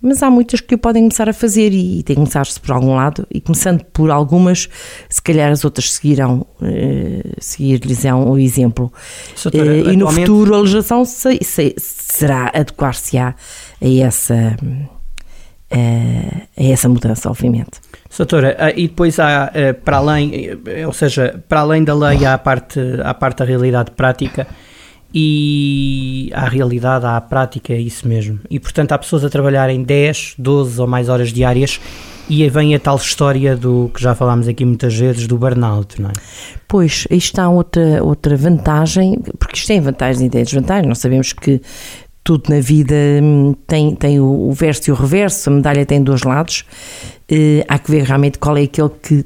mas 0.00 0.22
há 0.22 0.30
muitas 0.30 0.60
que 0.60 0.74
o 0.74 0.78
podem 0.78 1.02
começar 1.04 1.28
a 1.28 1.32
fazer 1.32 1.72
e, 1.72 2.02
tem 2.02 2.14
que 2.14 2.20
começar-se 2.20 2.60
por 2.60 2.72
algum 2.72 2.94
lado 2.94 3.26
e 3.32 3.40
começando 3.40 3.82
por 3.84 4.10
algumas, 4.10 4.68
se 5.08 5.20
calhar 5.22 5.50
as 5.50 5.64
outras 5.64 5.92
seguirão, 5.92 6.46
eh, 6.62 7.22
seguir-lhes 7.38 8.04
o 8.04 8.38
exemplo. 8.38 8.92
Soutora, 9.34 9.74
Eh, 9.76 9.80
e 9.92 9.96
no 9.96 10.06
futuro 10.10 10.54
a 10.54 10.58
legislação 10.60 11.04
se- 11.04 11.38
se- 11.42 11.74
será 11.78 12.50
adequar-se-á 12.54 13.34
a 13.82 13.88
essa, 14.06 14.56
eh, 15.70 16.42
a 16.56 16.62
essa 16.64 16.88
mudança, 16.88 17.28
obviamente. 17.30 17.80
Soutora, 18.08 18.54
ah, 18.58 18.70
e 18.70 18.88
depois 18.88 19.18
há, 19.18 19.50
para 19.84 19.96
além, 19.96 20.50
ou 20.86 20.92
seja, 20.92 21.42
para 21.48 21.60
além 21.60 21.82
da 21.84 21.94
lei 21.94 22.24
há 22.24 22.34
a 22.34 22.38
parte, 22.38 22.78
há 23.02 23.10
a 23.10 23.14
parte 23.14 23.38
da 23.38 23.44
realidade 23.44 23.90
prática 23.90 24.46
e 25.18 26.30
a 26.34 26.46
realidade, 26.46 27.06
a 27.06 27.18
prática, 27.20 27.72
é 27.72 27.80
isso 27.80 28.06
mesmo. 28.06 28.38
E 28.50 28.60
portanto 28.60 28.92
há 28.92 28.98
pessoas 28.98 29.24
a 29.24 29.30
trabalharem 29.30 29.82
10, 29.82 30.34
12 30.36 30.78
ou 30.78 30.86
mais 30.86 31.08
horas 31.08 31.32
diárias 31.32 31.80
e 32.28 32.42
aí 32.42 32.50
vem 32.50 32.74
a 32.74 32.78
tal 32.78 32.96
história 32.96 33.56
do 33.56 33.90
que 33.94 34.02
já 34.02 34.14
falámos 34.14 34.46
aqui 34.46 34.64
muitas 34.64 34.94
vezes, 34.94 35.26
do 35.26 35.38
burnout, 35.38 36.02
não 36.02 36.10
é? 36.10 36.12
Pois, 36.68 37.06
aí 37.10 37.16
está 37.16 37.48
outra, 37.48 38.04
outra 38.04 38.36
vantagem, 38.36 39.16
porque 39.38 39.56
isto 39.56 39.68
tem 39.68 39.80
vantagens 39.80 40.20
e 40.20 40.28
desvantagens, 40.28 40.86
nós 40.86 40.98
sabemos 40.98 41.32
que 41.32 41.62
tudo 42.22 42.50
na 42.50 42.60
vida 42.60 42.94
hum, 43.22 43.54
tem, 43.66 43.94
tem 43.94 44.20
o, 44.20 44.48
o 44.48 44.52
verso 44.52 44.90
e 44.90 44.92
o 44.92 44.94
reverso, 44.94 45.48
a 45.48 45.52
medalha 45.52 45.86
tem 45.86 46.02
dois 46.02 46.24
lados, 46.24 46.64
Eh, 47.28 47.64
há 47.68 47.78
que 47.78 47.90
ver 47.90 48.04
realmente 48.04 48.38
qual 48.38 48.56
é 48.56 48.62
aquele 48.62 48.90
que 49.02 49.24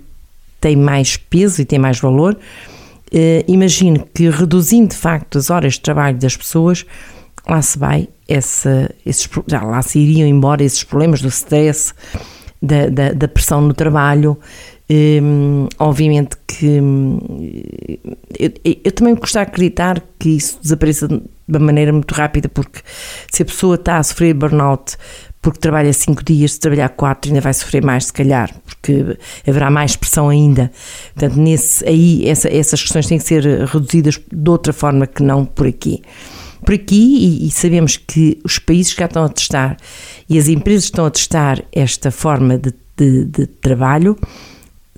tem 0.60 0.76
mais 0.76 1.16
peso 1.16 1.60
e 1.60 1.64
tem 1.64 1.78
mais 1.78 1.98
valor. 1.98 2.36
Eh, 3.12 3.44
imagino 3.48 4.06
que 4.14 4.28
reduzindo 4.28 4.88
de 4.88 4.96
facto 4.96 5.38
as 5.38 5.50
horas 5.50 5.74
de 5.74 5.80
trabalho 5.80 6.16
das 6.16 6.36
pessoas, 6.36 6.86
lá 7.48 7.60
se 7.60 7.78
vai, 7.78 8.08
essa, 8.28 8.92
esses, 9.04 9.28
já 9.46 9.62
lá 9.62 9.82
se 9.82 9.98
iriam 9.98 10.28
embora 10.28 10.62
esses 10.62 10.84
problemas 10.84 11.20
do 11.20 11.28
stress, 11.28 11.92
da, 12.62 12.88
da, 12.88 13.12
da 13.12 13.28
pressão 13.28 13.60
no 13.60 13.74
trabalho. 13.74 14.38
Hum, 14.92 15.68
obviamente 15.78 16.36
que 16.48 16.80
hum, 16.80 17.18
eu, 18.36 18.52
eu 18.84 18.92
também 18.92 19.14
gosto 19.14 19.34
de 19.34 19.38
acreditar 19.38 20.02
que 20.18 20.30
isso 20.30 20.58
desapareça 20.60 21.06
de 21.06 21.22
uma 21.48 21.60
maneira 21.60 21.92
muito 21.92 22.12
rápida, 22.12 22.48
porque 22.48 22.80
se 23.30 23.42
a 23.42 23.46
pessoa 23.46 23.76
está 23.76 23.98
a 23.98 24.02
sofrer 24.02 24.34
burnout 24.34 24.96
porque 25.42 25.58
trabalha 25.58 25.92
cinco 25.92 26.22
dias, 26.22 26.52
se 26.52 26.60
trabalhar 26.60 26.90
quatro 26.90 27.30
ainda 27.30 27.40
vai 27.40 27.54
sofrer 27.54 27.82
mais, 27.82 28.06
se 28.06 28.12
calhar, 28.12 28.54
porque 28.64 29.16
haverá 29.46 29.70
mais 29.70 29.96
pressão 29.96 30.28
ainda. 30.28 30.70
Portanto, 31.14 31.38
nesse, 31.38 31.86
aí 31.88 32.28
essa, 32.28 32.48
essas 32.48 32.82
questões 32.82 33.06
têm 33.06 33.18
que 33.18 33.24
ser 33.24 33.44
reduzidas 33.66 34.20
de 34.30 34.50
outra 34.50 34.72
forma 34.72 35.06
que 35.06 35.22
não 35.22 35.46
por 35.46 35.66
aqui. 35.66 36.02
Por 36.64 36.74
aqui, 36.74 37.16
e, 37.42 37.46
e 37.46 37.50
sabemos 37.50 37.96
que 37.96 38.38
os 38.44 38.58
países 38.58 38.92
que 38.92 39.00
já 39.00 39.06
estão 39.06 39.24
a 39.24 39.28
testar 39.30 39.78
e 40.28 40.38
as 40.38 40.46
empresas 40.46 40.84
que 40.84 40.90
estão 40.90 41.06
a 41.06 41.10
testar 41.10 41.64
esta 41.72 42.10
forma 42.10 42.58
de, 42.58 42.74
de, 42.96 43.24
de 43.24 43.46
trabalho, 43.46 44.18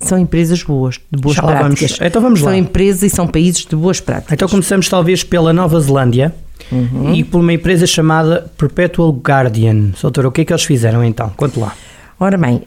são 0.00 0.18
empresas 0.18 0.64
boas, 0.64 0.98
de 1.10 1.20
boas 1.20 1.36
práticas. 1.36 1.92
vamos. 1.92 2.00
Então 2.00 2.20
vamos 2.20 2.40
são 2.40 2.48
lá. 2.48 2.56
empresas 2.56 3.04
e 3.04 3.10
são 3.10 3.28
países 3.28 3.64
de 3.64 3.76
boas 3.76 4.00
práticas. 4.00 4.32
Então 4.32 4.48
começamos 4.48 4.88
talvez 4.88 5.22
pela 5.22 5.52
Nova 5.52 5.80
Zelândia 5.80 6.34
Uhum. 6.72 7.14
e 7.14 7.22
por 7.22 7.40
uma 7.40 7.52
empresa 7.52 7.86
chamada 7.86 8.50
Perpetual 8.56 9.12
Guardian. 9.12 9.92
Doutor, 10.00 10.26
o 10.26 10.32
que 10.32 10.40
é 10.40 10.44
que 10.44 10.52
eles 10.52 10.64
fizeram 10.64 11.04
então? 11.04 11.30
Conte 11.36 11.58
lá. 11.58 11.76
Ora 12.18 12.38
bem, 12.38 12.62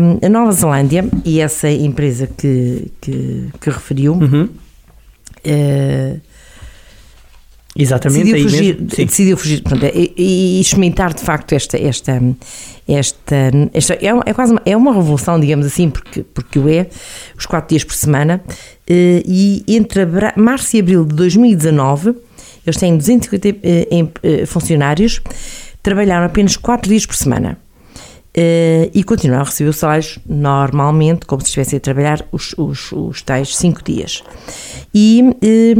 hum, 0.00 0.18
a 0.24 0.28
Nova 0.28 0.52
Zelândia 0.52 1.04
e 1.24 1.40
essa 1.40 1.68
empresa 1.70 2.26
que, 2.26 2.90
que, 3.00 3.48
que 3.60 3.70
referiu 3.70 4.14
Uhum. 4.14 4.48
eh, 5.44 6.16
Exatamente, 7.74 8.24
decidiu 8.24 8.36
aí 8.36 8.42
fugir, 8.42 8.80
mesmo. 8.80 9.06
Decidiu 9.06 9.36
fugir 9.36 9.62
pronto, 9.62 9.86
e, 9.86 10.12
e 10.16 10.60
experimentar 10.60 11.14
de 11.14 11.22
facto 11.22 11.54
esta 11.54 11.78
esta 11.78 12.22
esta, 12.86 13.50
esta 13.72 13.94
é, 13.94 14.08
é 14.26 14.34
quase 14.34 14.52
uma, 14.52 14.62
é 14.66 14.76
uma 14.76 14.92
revolução 14.92 15.40
digamos 15.40 15.64
assim 15.64 15.88
porque 15.88 16.22
porque 16.22 16.58
o 16.58 16.68
é 16.68 16.86
os 17.36 17.46
quatro 17.46 17.70
dias 17.70 17.82
por 17.82 17.94
semana 17.94 18.42
eh, 18.86 19.22
e 19.26 19.64
entre 19.68 20.06
março 20.36 20.76
e 20.76 20.80
abril 20.80 21.04
de 21.06 21.14
2019 21.14 22.14
eles 22.66 22.76
têm 22.76 22.96
250 22.96 23.48
eh, 23.48 23.86
eh, 24.22 24.46
funcionários 24.46 25.20
trabalharam 25.82 26.26
apenas 26.26 26.56
quatro 26.56 26.88
dias 26.88 27.04
por 27.04 27.16
semana 27.16 27.58
eh, 28.34 28.88
e 28.94 29.02
continuaram 29.02 29.42
a 29.44 29.48
receber 29.48 29.70
os 29.70 29.76
salários 29.76 30.18
normalmente, 30.26 31.26
como 31.26 31.42
se 31.42 31.48
estivessem 31.48 31.76
a 31.76 31.80
trabalhar 31.80 32.24
os, 32.32 32.54
os, 32.56 32.92
os 32.92 33.20
tais 33.22 33.56
cinco 33.56 33.82
dias. 33.82 34.22
E, 34.94 35.22
eh, 35.42 35.74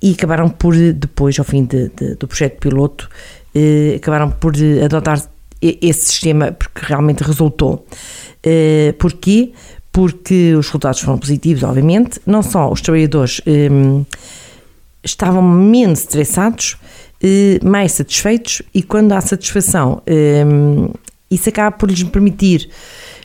e 0.00 0.12
acabaram 0.12 0.48
por, 0.48 0.74
depois, 0.76 1.38
ao 1.38 1.44
fim 1.44 1.64
de- 1.64 1.90
de- 1.96 2.14
do 2.14 2.28
projeto 2.28 2.58
piloto, 2.60 3.08
eh, 3.54 3.94
acabaram 3.96 4.30
por 4.30 4.52
adotar 4.84 5.20
esse 5.60 6.06
sistema 6.06 6.52
porque 6.52 6.80
realmente 6.86 7.22
resultou. 7.24 7.84
Eh, 8.44 8.94
porquê? 8.98 9.52
Porque 9.90 10.54
os 10.54 10.66
resultados 10.66 11.00
foram 11.00 11.18
positivos, 11.18 11.64
obviamente. 11.64 12.20
Não 12.24 12.42
só 12.42 12.70
os 12.70 12.80
trabalhadores 12.80 13.40
eh, 13.44 13.68
estavam 15.02 15.42
menos 15.42 16.00
estressados, 16.00 16.76
eh, 17.22 17.58
mais 17.64 17.92
satisfeitos 17.92 18.62
e 18.74 18.82
quando 18.82 19.12
há 19.12 19.20
satisfação, 19.20 20.02
eh, 20.06 20.44
isso 21.30 21.48
acaba 21.48 21.76
por 21.76 21.90
lhes 21.90 22.02
permitir 22.04 22.68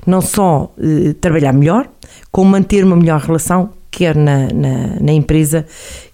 não 0.05 0.21
só 0.21 0.73
eh, 0.77 1.13
trabalhar 1.19 1.53
melhor, 1.53 1.89
como 2.31 2.51
manter 2.51 2.83
uma 2.83 2.95
melhor 2.95 3.21
relação, 3.21 3.69
quer 3.89 4.15
na, 4.15 4.47
na, 4.47 4.99
na 4.99 5.11
empresa, 5.13 5.65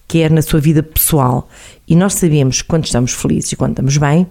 quer 0.08 0.30
na 0.30 0.42
sua 0.42 0.60
vida 0.60 0.84
pessoal. 0.84 1.48
E 1.88 1.96
nós 1.96 2.14
sabemos 2.14 2.62
que 2.62 2.68
quando 2.68 2.86
estamos 2.86 3.14
felizes 3.14 3.54
e 3.54 3.56
quando 3.56 3.72
estamos 3.72 3.98
bem, 3.98 4.28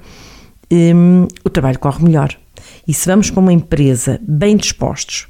hum, 0.71 1.27
o 1.45 1.51
trabalho 1.51 1.79
corre 1.79 2.05
melhor. 2.05 2.37
E 2.87 2.93
se 2.93 3.09
vamos 3.09 3.31
para 3.31 3.41
uma 3.41 3.53
empresa 3.53 4.21
bem 4.23 4.57
dispostos 4.57 5.27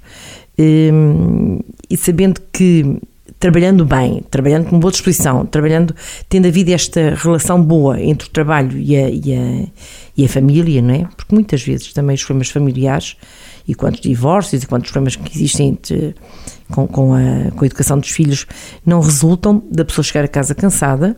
hum, 0.59 1.61
e 1.89 1.97
sabendo 1.97 2.41
que 2.53 2.99
trabalhando 3.39 3.85
bem, 3.85 4.23
trabalhando 4.31 4.67
com 4.67 4.79
boa 4.79 4.91
disposição, 4.91 5.47
trabalhando, 5.47 5.95
tendo 6.29 6.47
havido 6.49 6.73
esta 6.73 7.15
relação 7.15 7.63
boa 7.63 8.01
entre 8.01 8.27
o 8.27 8.31
trabalho 8.31 8.77
e 8.79 8.97
a, 8.97 9.09
e 9.09 9.35
a, 9.35 9.67
e 10.17 10.25
a 10.25 10.29
família, 10.29 10.83
não 10.83 10.95
é? 10.95 11.09
Porque 11.17 11.35
muitas 11.35 11.63
vezes 11.63 11.93
também 11.93 12.15
os 12.15 12.25
problemas 12.25 12.49
familiares 12.51 13.17
e 13.67 13.75
quantos 13.75 14.01
divórcios 14.01 14.63
e 14.63 14.67
quantos 14.67 14.91
problemas 14.91 15.15
que 15.17 15.37
existem 15.37 15.69
entre- 15.69 16.15
com, 16.71 16.87
com, 16.87 17.15
a, 17.15 17.51
com 17.53 17.65
a 17.65 17.67
educação 17.67 17.99
dos 17.99 18.11
filhos 18.11 18.47
não 18.85 19.01
resultam 19.01 19.63
da 19.71 19.85
pessoa 19.85 20.03
chegar 20.03 20.25
a 20.25 20.29
casa 20.29 20.55
cansada, 20.55 21.17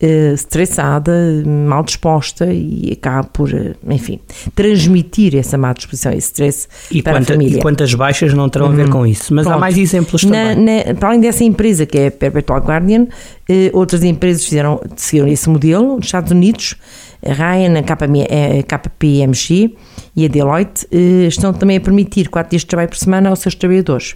eh, 0.00 0.32
estressada, 0.34 1.12
mal 1.46 1.82
disposta 1.84 2.46
e 2.52 2.90
acaba 2.92 3.24
por, 3.24 3.52
eh, 3.54 3.74
enfim, 3.88 4.18
transmitir 4.54 5.36
essa 5.36 5.56
má 5.56 5.72
disposição, 5.72 6.12
esse 6.12 6.26
stress 6.26 6.68
E, 6.90 7.00
para 7.02 7.14
quanta- 7.14 7.32
a 7.32 7.36
família. 7.36 7.58
e 7.58 7.60
quantas 7.62 7.94
baixas 7.94 8.34
não 8.34 8.48
terão 8.48 8.66
a 8.66 8.70
ver 8.70 8.88
com 8.90 9.06
isso? 9.06 9.32
Mas 9.34 9.46
há 9.46 9.50
Pronto. 9.50 9.60
mais 9.60 9.78
exemplos 9.78 10.22
também. 10.22 10.56
na- 10.56 10.94
para 10.94 11.08
além 11.10 11.20
dessa 11.20 11.44
empresa, 11.44 11.86
que 11.86 11.96
é 11.98 12.06
a 12.08 12.10
Perpetual 12.10 12.60
Guardian, 12.60 13.06
eh, 13.48 13.70
outras 13.72 14.02
empresas 14.02 14.44
fizeram, 14.44 14.80
seguiram 14.96 15.28
esse 15.28 15.48
modelo. 15.48 15.96
Nos 15.96 16.06
Estados 16.06 16.30
Unidos, 16.32 16.74
a 17.24 17.32
Ryan, 17.32 17.78
a 17.78 17.82
KPM, 17.82 18.22
a 18.60 18.62
KPMG 18.64 19.74
e 20.16 20.24
a 20.24 20.28
Deloitte 20.28 20.86
estão 21.28 21.52
também 21.52 21.76
a 21.76 21.80
permitir 21.80 22.28
4 22.28 22.50
dias 22.50 22.62
de 22.62 22.66
trabalho 22.66 22.88
por 22.90 22.98
semana 22.98 23.30
aos 23.30 23.38
seus 23.38 23.54
trabalhadores. 23.54 24.14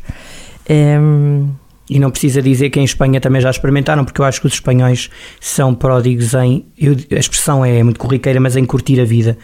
Ehm, 0.68 1.46
E 1.90 1.98
não 1.98 2.10
precisa 2.10 2.42
dizer 2.42 2.68
que 2.68 2.78
em 2.78 2.84
Espanha 2.84 3.18
também 3.20 3.40
já 3.40 3.48
experimentaram, 3.50 4.04
porque 4.04 4.20
eu 4.20 4.24
acho 4.24 4.40
que 4.42 4.46
os 4.46 4.52
espanhóis 4.54 5.08
são 5.40 5.74
pródigos 5.74 6.34
em. 6.34 6.66
eu- 6.78 6.94
a 7.12 7.18
expressão 7.18 7.64
é 7.64 7.82
muito 7.82 7.98
corriqueira, 7.98 8.38
mas 8.38 8.56
em 8.56 8.64
curtir 8.64 9.00
a 9.00 9.04
vida. 9.04 9.38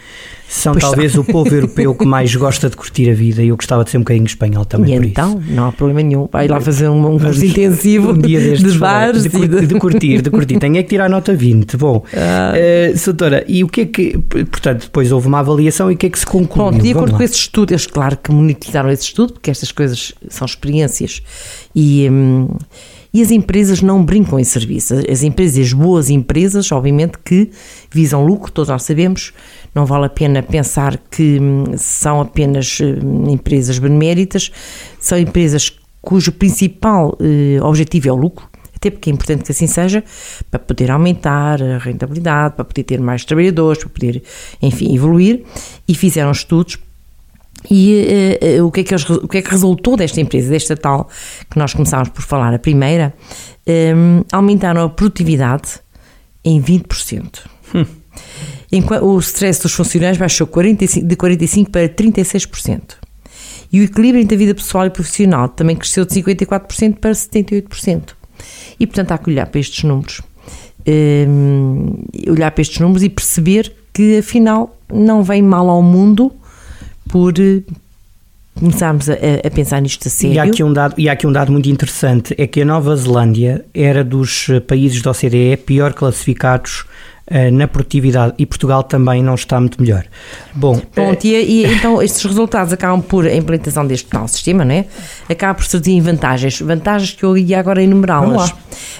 São 0.47 0.73
Pois 0.73 0.83
talvez 0.83 1.15
o 1.15 1.23
povo 1.23 1.51
europeu 1.53 1.95
que 1.95 2.05
mais 2.05 2.33
gosta 2.35 2.69
de 2.69 2.77
curtir 2.77 3.09
a 3.09 3.15
vida 3.15 3.41
e 3.41 3.47
eu 3.47 3.55
gostava 3.55 3.83
de 3.83 3.89
ser 3.89 3.97
um 3.97 4.01
bocadinho 4.01 4.27
espanhol 4.27 4.63
também 4.63 4.93
e 4.93 4.97
por 4.99 5.05
então, 5.07 5.39
isso. 5.43 5.51
não 5.53 5.65
há 5.65 5.71
problema 5.71 6.03
nenhum. 6.07 6.29
Vai 6.31 6.47
lá 6.47 6.61
fazer 6.61 6.87
um, 6.87 6.99
um 6.99 7.17
curso 7.17 7.39
Vamos- 7.39 7.43
intensivo 7.43 8.11
Um 8.11 8.17
dia 8.19 8.39
destes, 8.39 8.73
de 8.73 8.77
bares 8.77 9.23
de, 9.23 9.35
e 9.35 9.47
de- 9.47 9.65
de 9.65 9.75
curtir, 9.79 10.21
de 10.21 10.29
curtir. 10.29 10.59
Tenho 10.59 10.77
é 10.77 10.83
que 10.83 10.89
tirar 10.89 11.05
a 11.05 11.09
nota 11.09 11.33
20. 11.33 11.75
Bom, 11.77 12.05
Ah. 12.15 12.51
eh, 12.55 12.93
doutora, 13.03 13.43
e 13.47 13.63
o 13.63 13.67
que 13.67 13.81
é 13.81 13.85
que. 13.87 14.17
Portanto, 14.19 14.83
depois 14.83 15.11
houve 15.11 15.27
uma 15.27 15.39
avaliação 15.39 15.91
e 15.91 15.95
o 15.95 15.97
que 15.97 16.05
é 16.05 16.09
que 16.11 16.19
se 16.19 16.25
concluiu? 16.27 16.69
Pronto, 16.69 16.83
de 16.83 16.93
Vamos 16.93 16.95
acordo 16.97 17.11
lá. 17.13 17.17
com 17.17 17.23
esse 17.23 17.33
estudo, 17.35 17.71
eles, 17.71 17.87
claro 17.87 18.15
que 18.15 18.31
monetizaram 18.31 18.91
esse 18.91 19.03
estudo, 19.03 19.33
porque 19.33 19.49
estas 19.49 19.71
coisas 19.71 20.13
são 20.29 20.45
experiências 20.45 21.23
e, 21.75 22.09
hum, 22.09 22.47
e 23.13 23.21
as 23.21 23.31
empresas 23.31 23.81
não 23.81 24.03
brincam 24.03 24.39
em 24.39 24.43
serviço. 24.43 24.95
As 25.09 25.23
empresas, 25.23 25.67
as 25.67 25.73
boas 25.73 26.09
empresas, 26.09 26.71
obviamente 26.71 27.17
que 27.23 27.49
visam 27.91 28.25
lucro, 28.25 28.51
todos 28.51 28.69
nós 28.69 28.83
sabemos, 28.83 29.33
não 29.73 29.85
vale 29.85 30.05
a 30.05 30.09
pena 30.09 30.41
pensar 30.41 30.97
que 31.11 31.39
hum, 31.39 31.65
são 31.77 32.21
apenas 32.21 32.79
hum, 32.79 33.29
empresas 33.29 33.77
beneméritas, 33.77 34.51
são 34.99 35.17
empresas 35.17 35.77
cujo 36.01 36.31
principal 36.31 37.17
eh, 37.19 37.59
objetivo 37.63 38.07
é 38.07 38.11
o 38.11 38.15
lucro, 38.15 38.47
até 38.75 38.91
porque 38.91 39.09
é 39.09 39.13
importante 39.13 39.43
que 39.43 39.51
assim 39.51 39.65
seja, 39.65 40.03
para 40.51 40.59
poder 40.59 40.91
aumentar 40.91 41.61
a 41.63 41.79
rentabilidade, 41.79 42.55
para 42.55 42.63
poder 42.63 42.83
ter 42.83 42.99
mais 42.99 43.25
trabalhadores, 43.25 43.79
para 43.79 43.89
poder, 43.89 44.21
enfim, 44.61 44.93
evoluir, 44.95 45.43
e 45.87 45.95
fizeram 45.95 46.31
estudos 46.31 46.77
e 47.69 48.37
eh, 48.41 48.61
o, 48.61 48.69
que 48.71 48.81
é 48.81 48.83
que 48.83 48.93
eles- 48.93 49.09
o 49.09 49.27
que 49.27 49.37
é 49.37 49.41
que 49.41 49.49
resultou 49.49 49.97
desta 49.97 50.19
empresa, 50.21 50.49
desta 50.49 50.75
tal 50.77 51.09
que 51.49 51.57
nós 51.57 51.73
começámos 51.73 52.09
por 52.09 52.21
falar, 52.21 52.53
a 52.53 52.59
primeira, 52.59 53.13
Hum, 53.67 54.23
aumentaram 54.31 54.83
a 54.83 54.89
produtividade 54.89 55.79
em 56.43 56.61
20%. 56.61 57.39
Enquanto 58.71 59.03
o 59.05 59.17
stress 59.19 59.59
dos 59.61 59.73
funcionários 59.73 60.19
baixou 60.19 60.45
45 60.45 61.03
de 61.07 61.15
45% 61.15 61.69
para 61.71 61.89
36%. 61.89 62.81
E 63.73 63.79
o 63.81 63.83
equilíbrio 63.83 64.21
entre 64.21 64.35
a 64.35 64.37
vida 64.37 64.53
pessoal 64.53 64.85
e 64.85 64.91
profissional 64.91 65.49
também 65.49 65.75
cresceu 65.75 66.05
de 66.05 66.13
54% 66.13 66.97
para 66.99 67.09
78%. 67.11 68.09
E, 68.79 68.85
portanto, 68.85 69.11
há 69.13 69.17
que 69.17 69.31
olhar 69.31 69.47
para 69.47 69.59
estes 69.59 69.83
números. 69.83 70.21
Hum, 70.87 72.03
olhar 72.29 72.51
para 72.51 72.61
estes 72.61 72.79
números 72.79 73.01
e 73.01 73.09
perceber 73.09 73.73
que, 73.91 74.19
afinal, 74.19 74.77
não 74.93 75.23
vem 75.23 75.41
mal 75.41 75.69
ao 75.69 75.81
mundo 75.81 76.31
por 77.15 77.39
eh, 77.39 77.61
começarmos 78.55 79.09
a, 79.09 79.13
a 79.13 79.49
pensar 79.49 79.81
nisto 79.81 80.05
a 80.05 80.11
sério. 80.11 80.35
E 80.35 80.39
há, 80.39 80.43
aqui 80.43 80.61
um 80.61 80.73
dado, 80.73 80.95
e 80.97 81.07
há 81.07 81.13
aqui 81.13 81.25
um 81.25 81.31
dado 81.31 81.49
muito 81.49 81.69
interessante: 81.69 82.35
é 82.37 82.45
que 82.45 82.61
a 82.61 82.65
Nova 82.65 82.93
Zelândia 82.93 83.63
era 83.73 84.03
dos 84.03 84.49
eh, 84.49 84.59
países 84.59 85.01
da 85.01 85.11
OCDE 85.11 85.55
pior 85.65 85.93
classificados 85.93 86.83
na 87.51 87.67
produtividade 87.67 88.33
e 88.37 88.45
Portugal 88.45 88.83
também 88.83 89.23
não 89.23 89.33
está 89.33 89.59
muito 89.59 89.81
melhor. 89.81 90.05
Bom, 90.53 90.79
Pronto, 90.79 91.25
e, 91.25 91.33
e 91.33 91.65
então 91.65 92.01
estes 92.01 92.23
resultados 92.23 92.71
acabam 92.71 93.01
por, 93.01 93.25
a 93.25 93.35
implementação 93.35 93.85
deste 93.85 94.07
tal 94.07 94.27
sistema, 94.27 94.63
não 94.63 94.75
é? 94.75 94.85
Acaba 95.27 95.55
por 95.55 95.65
em 95.87 96.01
vantagens. 96.01 96.61
Vantagens 96.61 97.11
que 97.11 97.23
eu 97.23 97.37
ia 97.37 97.59
agora 97.59 97.81
enumerá-las. 97.81 98.53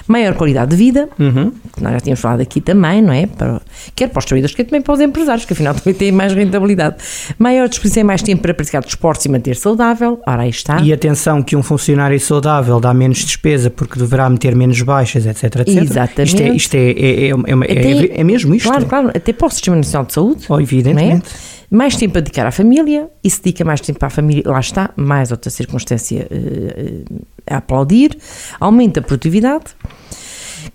Maior 0.08 0.34
qualidade 0.34 0.70
de 0.70 0.76
vida, 0.76 1.08
uhum. 1.18 1.52
que 1.74 1.82
nós 1.82 1.92
já 1.92 2.00
tínhamos 2.00 2.20
falado 2.20 2.40
aqui 2.40 2.60
também, 2.60 3.02
não 3.02 3.12
é? 3.12 3.26
Para, 3.26 3.60
quer 3.94 4.08
para 4.08 4.18
os 4.18 4.24
trabalhadores, 4.24 4.54
quer 4.54 4.64
também 4.64 4.80
para 4.80 4.94
os 4.94 5.00
empresários, 5.00 5.44
que 5.44 5.52
afinal 5.52 5.74
também 5.76 5.94
têm 5.94 6.12
mais 6.12 6.32
rentabilidade. 6.32 6.96
Maior 7.38 7.68
disposição 7.68 8.00
e 8.00 8.04
mais 8.04 8.22
tempo 8.22 8.42
para 8.42 8.54
praticar 8.54 8.82
desportos 8.82 9.24
e 9.26 9.28
manter 9.28 9.56
saudável. 9.56 10.20
Ora, 10.26 10.42
aí 10.42 10.50
está. 10.50 10.80
E 10.80 10.92
atenção 10.92 11.42
que 11.42 11.54
um 11.54 11.62
funcionário 11.62 12.18
saudável 12.18 12.80
dá 12.80 12.92
menos 12.94 13.18
despesa 13.18 13.70
porque 13.70 13.98
deverá 13.98 14.28
meter 14.30 14.54
menos 14.54 14.80
baixas, 14.82 15.26
etc. 15.26 15.60
etc. 15.60 15.68
Exatamente. 15.68 16.22
Isto 16.24 16.40
é, 16.42 16.48
isto 16.48 16.74
é, 16.74 16.90
é, 16.90 17.26
é, 17.26 17.28
é, 17.28 17.34
uma- 17.54 17.66
é- 17.66 18.15
é 18.16 18.24
mesmo 18.24 18.54
isto? 18.54 18.68
Claro, 18.68 18.86
claro, 18.86 19.08
até 19.14 19.30
para 19.30 19.46
o 19.46 19.50
Sistema 19.50 19.76
Nacional 19.76 20.06
de 20.06 20.14
Saúde. 20.14 20.46
Oh, 20.48 20.58
evidentemente. 20.58 21.28
é? 21.28 21.56
Mais 21.70 21.96
tempo 21.96 22.16
a 22.16 22.20
dedicar 22.22 22.46
à 22.46 22.50
família, 22.50 23.10
e 23.22 23.28
se 23.28 23.42
dedica 23.42 23.62
mais 23.62 23.80
tempo 23.80 24.04
à 24.04 24.08
família, 24.08 24.42
lá 24.46 24.58
está, 24.58 24.90
mais 24.96 25.30
outra 25.30 25.50
circunstância 25.50 26.26
eh, 26.30 27.04
eh, 27.10 27.54
a 27.54 27.58
aplaudir, 27.58 28.16
aumenta 28.58 29.00
a 29.00 29.02
produtividade, 29.02 29.64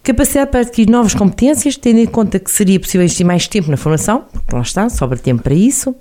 capacidade 0.04 0.52
para 0.52 0.60
adquirir 0.60 0.92
novas 0.92 1.16
competências, 1.16 1.78
tendo 1.78 2.00
em 2.00 2.06
conta 2.06 2.38
que 2.38 2.52
seria 2.52 2.80
possível 2.80 3.04
investir 3.06 3.26
mais 3.26 3.48
tempo 3.48 3.72
na 3.72 3.78
formação, 3.78 4.26
porque 4.32 4.56
lá 4.56 4.62
está, 4.62 4.90
sobra 4.90 5.18
tempo 5.18 5.42
para 5.42 5.56
isso, 5.56 5.96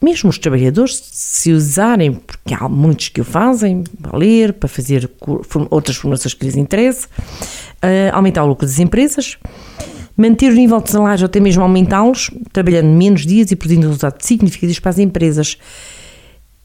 mesmo 0.00 0.30
os 0.30 0.38
trabalhadores, 0.38 0.98
se 1.12 1.52
usarem, 1.52 2.14
porque 2.14 2.54
há 2.54 2.68
muitos 2.68 3.10
que 3.10 3.20
o 3.20 3.24
fazem, 3.24 3.84
para 4.00 4.16
ler, 4.16 4.54
para 4.54 4.68
fazer 4.68 5.10
outras 5.68 5.96
formações 5.98 6.32
que 6.32 6.46
lhes 6.46 6.56
interesse, 6.56 7.06
uh, 7.06 8.14
aumentar 8.14 8.44
o 8.44 8.46
lucro 8.46 8.66
das 8.66 8.78
empresas, 8.78 9.36
manter 10.20 10.50
o 10.50 10.54
nível 10.54 10.80
de 10.80 10.90
salário 10.90 11.22
ou 11.22 11.26
até 11.26 11.40
mesmo 11.40 11.62
aumentá-los, 11.62 12.30
trabalhando 12.52 12.88
menos 12.88 13.24
dias 13.24 13.50
e 13.50 13.56
produzindo 13.56 13.86
resultados 13.86 14.26
significativos 14.26 14.78
para 14.78 14.90
as 14.90 14.98
empresas. 14.98 15.56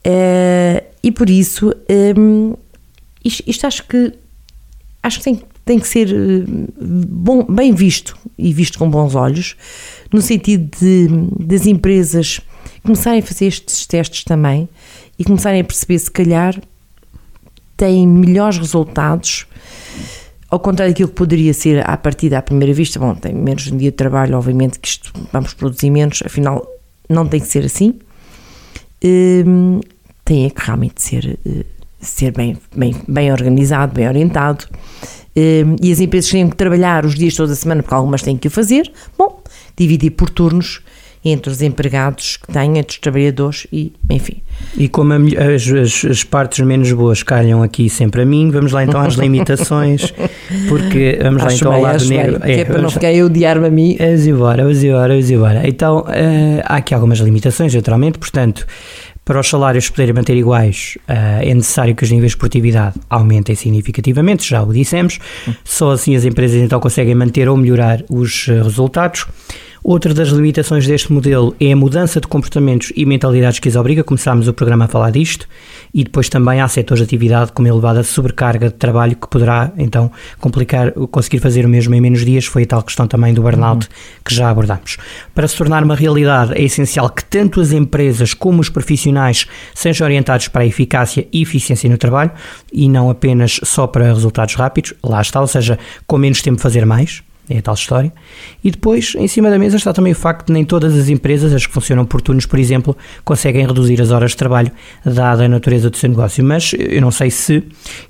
Uh, 0.06 0.84
e 1.02 1.12
por 1.12 1.30
isso, 1.30 1.74
um, 2.18 2.54
isto, 3.24 3.44
isto, 3.48 3.66
acho 3.66 3.88
que 3.88 4.14
acho 5.02 5.20
que 5.20 5.24
tem, 5.24 5.42
tem 5.64 5.80
que 5.80 5.88
ser 5.88 6.10
bom, 6.80 7.44
bem 7.44 7.74
visto 7.74 8.18
e 8.38 8.54
visto 8.54 8.78
com 8.78 8.90
bons 8.90 9.16
olhos, 9.16 9.56
no 10.12 10.22
sentido 10.22 10.70
de 10.80 11.08
das 11.40 11.66
empresas 11.66 12.42
começarem 12.84 13.20
a 13.20 13.24
fazer 13.24 13.46
estes 13.46 13.86
testes 13.88 14.24
também 14.24 14.68
e 15.18 15.24
começarem 15.24 15.62
a 15.62 15.64
perceber 15.64 15.98
se 15.98 16.12
calhar 16.12 16.60
têm 17.78 18.08
melhores 18.08 18.58
resultados 18.58 19.48
ao 20.50 20.60
contrário 20.60 20.94
daquilo 20.94 21.10
que 21.10 21.16
poderia 21.16 21.54
ser 21.54 21.88
à 21.88 21.98
partida 21.98 22.38
à 22.38 22.42
primeira 22.42 22.74
vista, 22.74 23.00
bom, 23.00 23.16
tem 23.16 23.34
menos 23.34 23.72
um 23.72 23.78
dia 23.78 23.92
de 23.92 23.98
trabalho, 23.98 24.38
obviamente 24.38 24.80
que 24.80 24.88
isto 24.88 25.12
vamos 25.32 25.54
produzir 25.54 25.90
menos, 25.90 26.22
afinal 26.26 26.66
não 27.10 27.28
tem 27.28 27.40
que 27.40 27.48
ser 27.48 27.66
assim. 27.66 28.00
Hum, 29.04 29.80
tem 30.24 30.46
é 30.46 30.50
que 30.50 30.62
realmente 30.66 31.02
ser, 31.02 31.38
eh, 31.46 31.66
ser 32.00 32.32
bem, 32.32 32.58
bem, 32.76 32.96
bem 33.08 33.32
organizado, 33.32 33.94
bem 33.94 34.08
orientado. 34.08 34.66
Hum, 35.38 35.76
e 35.82 35.92
as 35.92 36.00
empresas 36.00 36.32
têm 36.32 36.50
que 36.50 36.56
trabalhar 36.56 37.06
os 37.06 37.16
dias 37.16 37.36
toda 37.36 37.54
a 37.54 37.56
semana, 37.56 37.84
porque 37.84 37.94
algumas 37.94 38.22
têm 38.22 38.38
que 38.38 38.48
o 38.48 38.52
fazer. 38.52 38.92
Bom, 39.18 39.44
dividir 39.76 40.12
por 40.12 40.30
turnos 40.30 40.82
entre 41.26 41.52
os 41.52 41.62
empregados 41.64 42.38
que 42.38 42.54
têm, 42.54 42.78
entre 42.78 42.94
os 42.94 43.00
trabalhadores 43.00 43.66
e, 43.74 43.92
enfim. 44.12 44.44
E 44.78 44.88
como 44.88 45.14
a, 45.14 45.18
as, 45.56 45.68
as, 45.68 46.06
as, 46.06 46.24
partes 46.24 46.64
menos 46.64 46.92
boas 46.92 47.24
calham 47.24 47.64
aqui 47.64 47.90
sempre 47.90 48.22
a 48.22 48.26
mim, 48.26 48.52
vamos 48.52 48.72
lá 48.72 48.84
então 48.84 49.02
às 49.02 49.16
limitações, 49.18 50.14
porque 50.70 51.18
vamos 51.22 51.44
acho 51.44 51.48
lá 51.48 51.56
então 51.56 51.72
bem, 51.72 51.80
ao 51.80 51.92
lado 51.92 52.06
negro. 52.06 52.40
Bem, 52.40 52.52
é, 52.52 52.60
é 52.60 52.66
para 52.66 52.82
não 52.82 52.92
ficar 52.92 53.12
eu 53.12 53.26
odiar-me 53.26 53.68
a 53.68 53.72
mim. 53.72 53.98
Vamos 53.98 54.28
embora, 54.28 54.64
vamos 54.64 54.84
embora, 54.84 55.08
vamos 55.08 55.32
embora. 55.32 55.68
Então, 55.68 56.02
uh, 56.02 56.62
há 56.64 56.76
aqui 56.76 56.94
algumas 56.94 57.18
limitações, 57.18 57.74
naturalmente, 57.74 58.20
portanto, 58.20 58.68
para 59.26 59.40
os 59.40 59.50
salários 59.50 59.90
poderem 59.90 60.14
manter 60.14 60.38
iguais, 60.38 61.00
uh, 61.10 61.42
é 61.42 61.52
necessário 61.52 61.96
que 61.96 62.04
os 62.04 62.12
níveis 62.12 62.34
de 62.34 62.38
produtividade 62.38 63.00
aumentem 63.10 63.56
significativamente, 63.56 64.48
já 64.48 64.62
o 64.62 64.72
dissemos. 64.72 65.18
Só 65.64 65.92
assim 65.92 66.16
as 66.16 66.24
empresas 66.24 66.62
então 66.62 66.80
conseguem 66.80 67.16
manter 67.16 67.50
ou 67.50 67.58
melhorar 67.58 68.04
os 68.08 68.48
uh, 68.48 68.62
resultados. 68.62 69.26
Outra 69.88 70.16
das 70.16 70.30
limitações 70.30 70.88
deste 70.88 71.14
modelo 71.14 71.56
é 71.60 71.72
a 71.72 71.76
mudança 71.76 72.20
de 72.20 72.26
comportamentos 72.26 72.92
e 72.96 73.06
mentalidades 73.06 73.60
que 73.60 73.70
as 73.70 73.76
obriga. 73.76 74.04
Começámos 74.04 74.48
o 74.48 74.54
programa 74.54 74.86
a 74.86 74.88
falar 74.88 75.12
disto. 75.12 75.48
E 75.94 76.04
depois 76.04 76.28
também 76.28 76.60
há 76.60 76.68
setores 76.68 77.02
de 77.02 77.06
atividade 77.06 77.52
com 77.52 77.62
uma 77.62 77.70
elevada 77.70 78.02
sobrecarga 78.02 78.70
de 78.70 78.74
trabalho 78.74 79.16
que 79.16 79.28
poderá 79.28 79.72
então 79.78 80.12
complicar 80.40 80.92
conseguir 81.12 81.38
fazer 81.38 81.68
o 81.68 81.70
mesmo 81.70 81.94
em 81.94 82.02
menos 82.02 82.26
dias. 82.26 82.46
Foi 82.46 82.64
a 82.64 82.66
tal 82.66 82.82
questão 82.82 83.06
também 83.06 83.32
do 83.32 83.44
burnout 83.44 83.86
uhum. 83.86 83.94
que 84.26 84.34
já 84.34 84.50
abordámos. 84.50 84.98
Para 85.36 85.48
se 85.48 85.56
tornar 85.56 85.84
uma 85.84 85.96
realidade, 85.96 86.54
é 86.56 86.64
essencial 86.64 87.08
que 87.08 87.24
tanto 87.24 87.62
as 87.62 87.72
empresas 87.72 88.34
como 88.34 88.62
os 88.62 88.70
profissionais 88.70 89.46
sejam 89.76 90.06
orientados 90.08 90.48
para 90.48 90.64
a 90.64 90.66
eficácia 90.66 91.28
e 91.32 91.44
eficiência 91.44 91.88
no 91.88 92.00
trabalho 92.00 92.32
e 92.74 92.90
não 92.90 93.08
apenas 93.08 93.60
só 93.64 93.86
para 93.86 94.12
resultados 94.12 94.56
rápidos. 94.56 94.96
Lá 95.04 95.22
está, 95.22 95.40
ou 95.42 95.48
seja, 95.48 95.78
com 96.08 96.18
menos 96.18 96.42
tempo 96.42 96.60
fazer 96.60 96.88
mais 96.88 97.22
é 97.50 97.58
a 97.58 97.62
tal 97.62 97.74
história. 97.74 98.12
E 98.64 98.72
depois, 98.72 99.14
em 99.16 99.28
cima 99.28 99.50
da 99.50 99.60
mesa, 99.60 99.78
está 99.78 99.94
também 99.94 100.14
o 100.14 100.16
facto 100.16 100.48
de 100.48 100.54
nem 100.54 100.66
todas 100.66 100.98
as 100.98 101.10
empresas, 101.10 101.54
as 101.54 101.66
que 101.66 101.74
funcionam 101.74 102.06
por 102.06 102.22
turnos, 102.22 102.46
por 102.46 102.60
exemplo, 102.60 102.98
conseguem 103.24 103.66
reduzir 103.66 104.02
as 104.02 104.12
horas 104.12 104.32
de 104.32 104.38
trabalho, 104.38 104.72
dada 105.06 105.46
a 105.46 105.48
natureza 105.48 105.90
do 105.90 105.98
seu 105.98 106.10
negócio. 106.10 106.44
Mas 106.44 106.74
eu 106.78 107.02
não 107.02 107.12
sei 107.12 107.30
se 107.30 107.64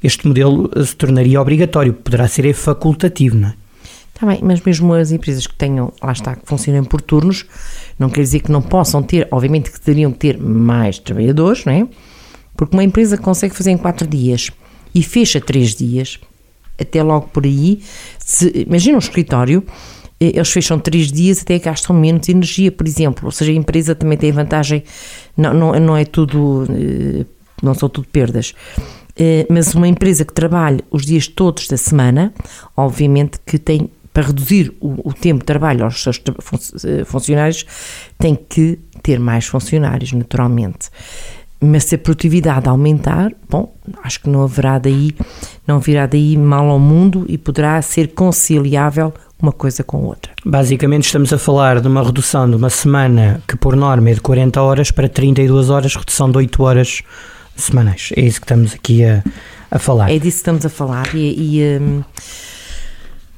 este 0.04 0.28
modelo 0.28 0.70
se 0.84 0.96
tornaria 0.96 1.42
obrigatório, 1.42 1.94
poderá 1.94 2.28
ser 2.28 2.54
facultativo, 2.54 3.38
não 3.38 3.50
é? 3.50 3.54
Está 4.16 4.26
bem, 4.26 4.40
mas 4.42 4.62
mesmo 4.62 4.94
as 4.94 5.12
empresas 5.12 5.46
que 5.46 5.56
tenham, 5.56 5.92
lá 6.02 6.14
está, 6.14 6.38
que 6.38 6.46
funcionem 6.46 6.86
por 6.86 7.02
turnos, 7.02 7.46
não 8.00 8.10
quer 8.10 8.22
dizer 8.22 8.40
que 8.40 8.50
não 8.50 8.62
possam 8.62 9.04
ter, 9.04 9.28
obviamente 9.30 9.70
que 9.70 9.80
teriam 9.80 10.10
que 10.10 10.20
ter 10.20 10.38
mais 10.38 10.98
trabalhadores, 10.98 11.66
não 11.66 11.74
é? 11.74 11.86
Porque 12.56 12.74
uma 12.74 12.84
empresa 12.84 13.18
consegue 13.18 13.54
fazer 13.54 13.72
em 13.72 13.78
quatro 13.78 14.08
dias 14.08 14.52
e 14.94 15.04
fecha 15.04 15.42
três 15.42 15.76
dias, 15.76 16.18
até 16.80 17.04
logo 17.04 17.28
por 17.28 17.44
aí, 17.44 17.82
se, 18.26 18.66
imagina 18.68 18.96
um 18.96 19.00
escritório, 19.00 19.64
eh, 20.20 20.32
eles 20.34 20.50
fecham 20.50 20.80
três 20.80 21.12
dias 21.12 21.44
até 21.44 21.60
gastam 21.60 21.96
menos 21.96 22.28
energia, 22.28 22.72
por 22.72 22.88
exemplo. 22.88 23.26
Ou 23.26 23.32
seja, 23.32 23.52
a 23.52 23.56
empresa 23.56 23.94
também 23.94 24.18
tem 24.18 24.32
vantagem, 24.32 24.84
não, 25.38 25.54
não, 25.54 25.80
não 25.80 25.96
é 25.96 26.04
tudo, 26.04 26.66
eh, 26.72 27.24
não 27.62 27.76
são 27.76 27.88
tudo 27.88 28.08
perdas. 28.08 28.56
Eh, 29.16 29.46
mas 29.48 29.76
uma 29.76 29.88
empresa 29.88 30.26
que 30.26 30.34
trabalha 30.34 30.84
os 30.90 31.06
dias 31.06 31.28
todos 31.28 31.68
da 31.68 31.78
semana, 31.78 32.34
obviamente 32.76 33.38
que 33.46 33.60
tem, 33.60 33.92
para 34.12 34.24
reduzir 34.24 34.74
o, 34.82 35.10
o 35.10 35.14
tempo 35.14 35.42
de 35.42 35.46
trabalho 35.46 35.84
aos 35.84 36.02
seus 36.02 36.20
funcionários, 37.06 37.64
tem 38.18 38.36
que 38.36 38.80
ter 39.04 39.20
mais 39.20 39.46
funcionários, 39.46 40.12
naturalmente. 40.14 40.90
Mas 41.66 41.86
se 41.86 41.96
a 41.96 41.98
produtividade 41.98 42.68
aumentar, 42.68 43.32
bom, 43.50 43.74
acho 44.04 44.22
que 44.22 44.30
não 44.30 44.44
haverá 44.44 44.78
daí, 44.78 45.16
não 45.68 45.80
virá 45.80 46.06
daí 46.06 46.38
mal 46.38 46.70
ao 46.70 46.80
mundo 46.80 47.26
e 47.28 47.38
poderá 47.38 47.82
ser 47.82 48.14
conciliável 48.14 49.14
uma 49.42 49.52
coisa 49.52 49.84
com 49.84 50.04
outra. 50.04 50.32
Basicamente 50.46 51.06
estamos 51.06 51.32
a 51.34 51.38
falar 51.38 51.82
de 51.82 51.88
uma 51.88 52.04
redução 52.04 52.50
de 52.50 52.56
uma 52.56 52.70
semana 52.70 53.42
que 53.48 53.56
por 53.56 53.76
norma 53.76 54.10
é 54.10 54.14
de 54.14 54.22
40 54.22 54.62
horas 54.62 54.92
para 54.92 55.10
32 55.10 55.70
horas, 55.70 55.96
redução 55.96 56.32
de 56.32 56.38
8 56.38 56.64
horas 56.64 57.02
semanais. 57.56 58.10
É 58.16 58.22
isso 58.22 58.40
que 58.40 58.46
estamos 58.46 58.74
aqui 58.74 59.04
a, 59.04 59.24
a 59.72 59.80
falar. 59.80 60.12
É 60.12 60.14
disso 60.14 60.38
que 60.38 60.42
estamos 60.42 60.66
a 60.66 60.70
falar 60.70 61.14
e, 61.14 61.60
e 61.60 61.80
um, 61.80 62.04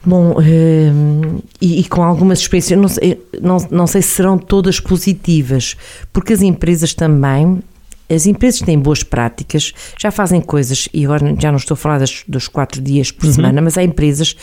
Bom, 0.05 0.37
um, 0.39 1.39
e, 1.59 1.81
e, 1.81 1.83
com 1.83 2.01
algumas 2.01 2.39
experiências, 2.39 2.79
não 2.79 2.87
sei, 2.87 3.21
não, 3.41 3.57
não 3.69 3.85
sei 3.85 4.01
se 4.01 4.09
serão 4.09 4.37
todas 4.37 4.79
positivas, 4.79 5.75
porque 6.13 6.31
as 6.31 6.41
empresas 6.41 6.93
também 6.93 7.61
as 8.09 8.25
empresas 8.25 8.59
que 8.59 8.65
têm 8.65 8.79
boas 8.79 9.03
práticas 9.03 9.73
já 9.99 10.11
fazem 10.11 10.39
coisas, 10.39 10.87
e 10.93 11.05
agora 11.05 11.35
já 11.39 11.51
não 11.51 11.57
estou 11.57 11.75
a 11.75 11.77
falar 11.77 11.99
das, 11.99 12.23
dos 12.27 12.47
quatro 12.47 12.81
dias 12.81 13.11
por 13.11 13.25
uhum. 13.25 13.33
semana, 13.33 13.61
mas 13.61 13.77
há 13.77 13.83
empresas 13.83 14.35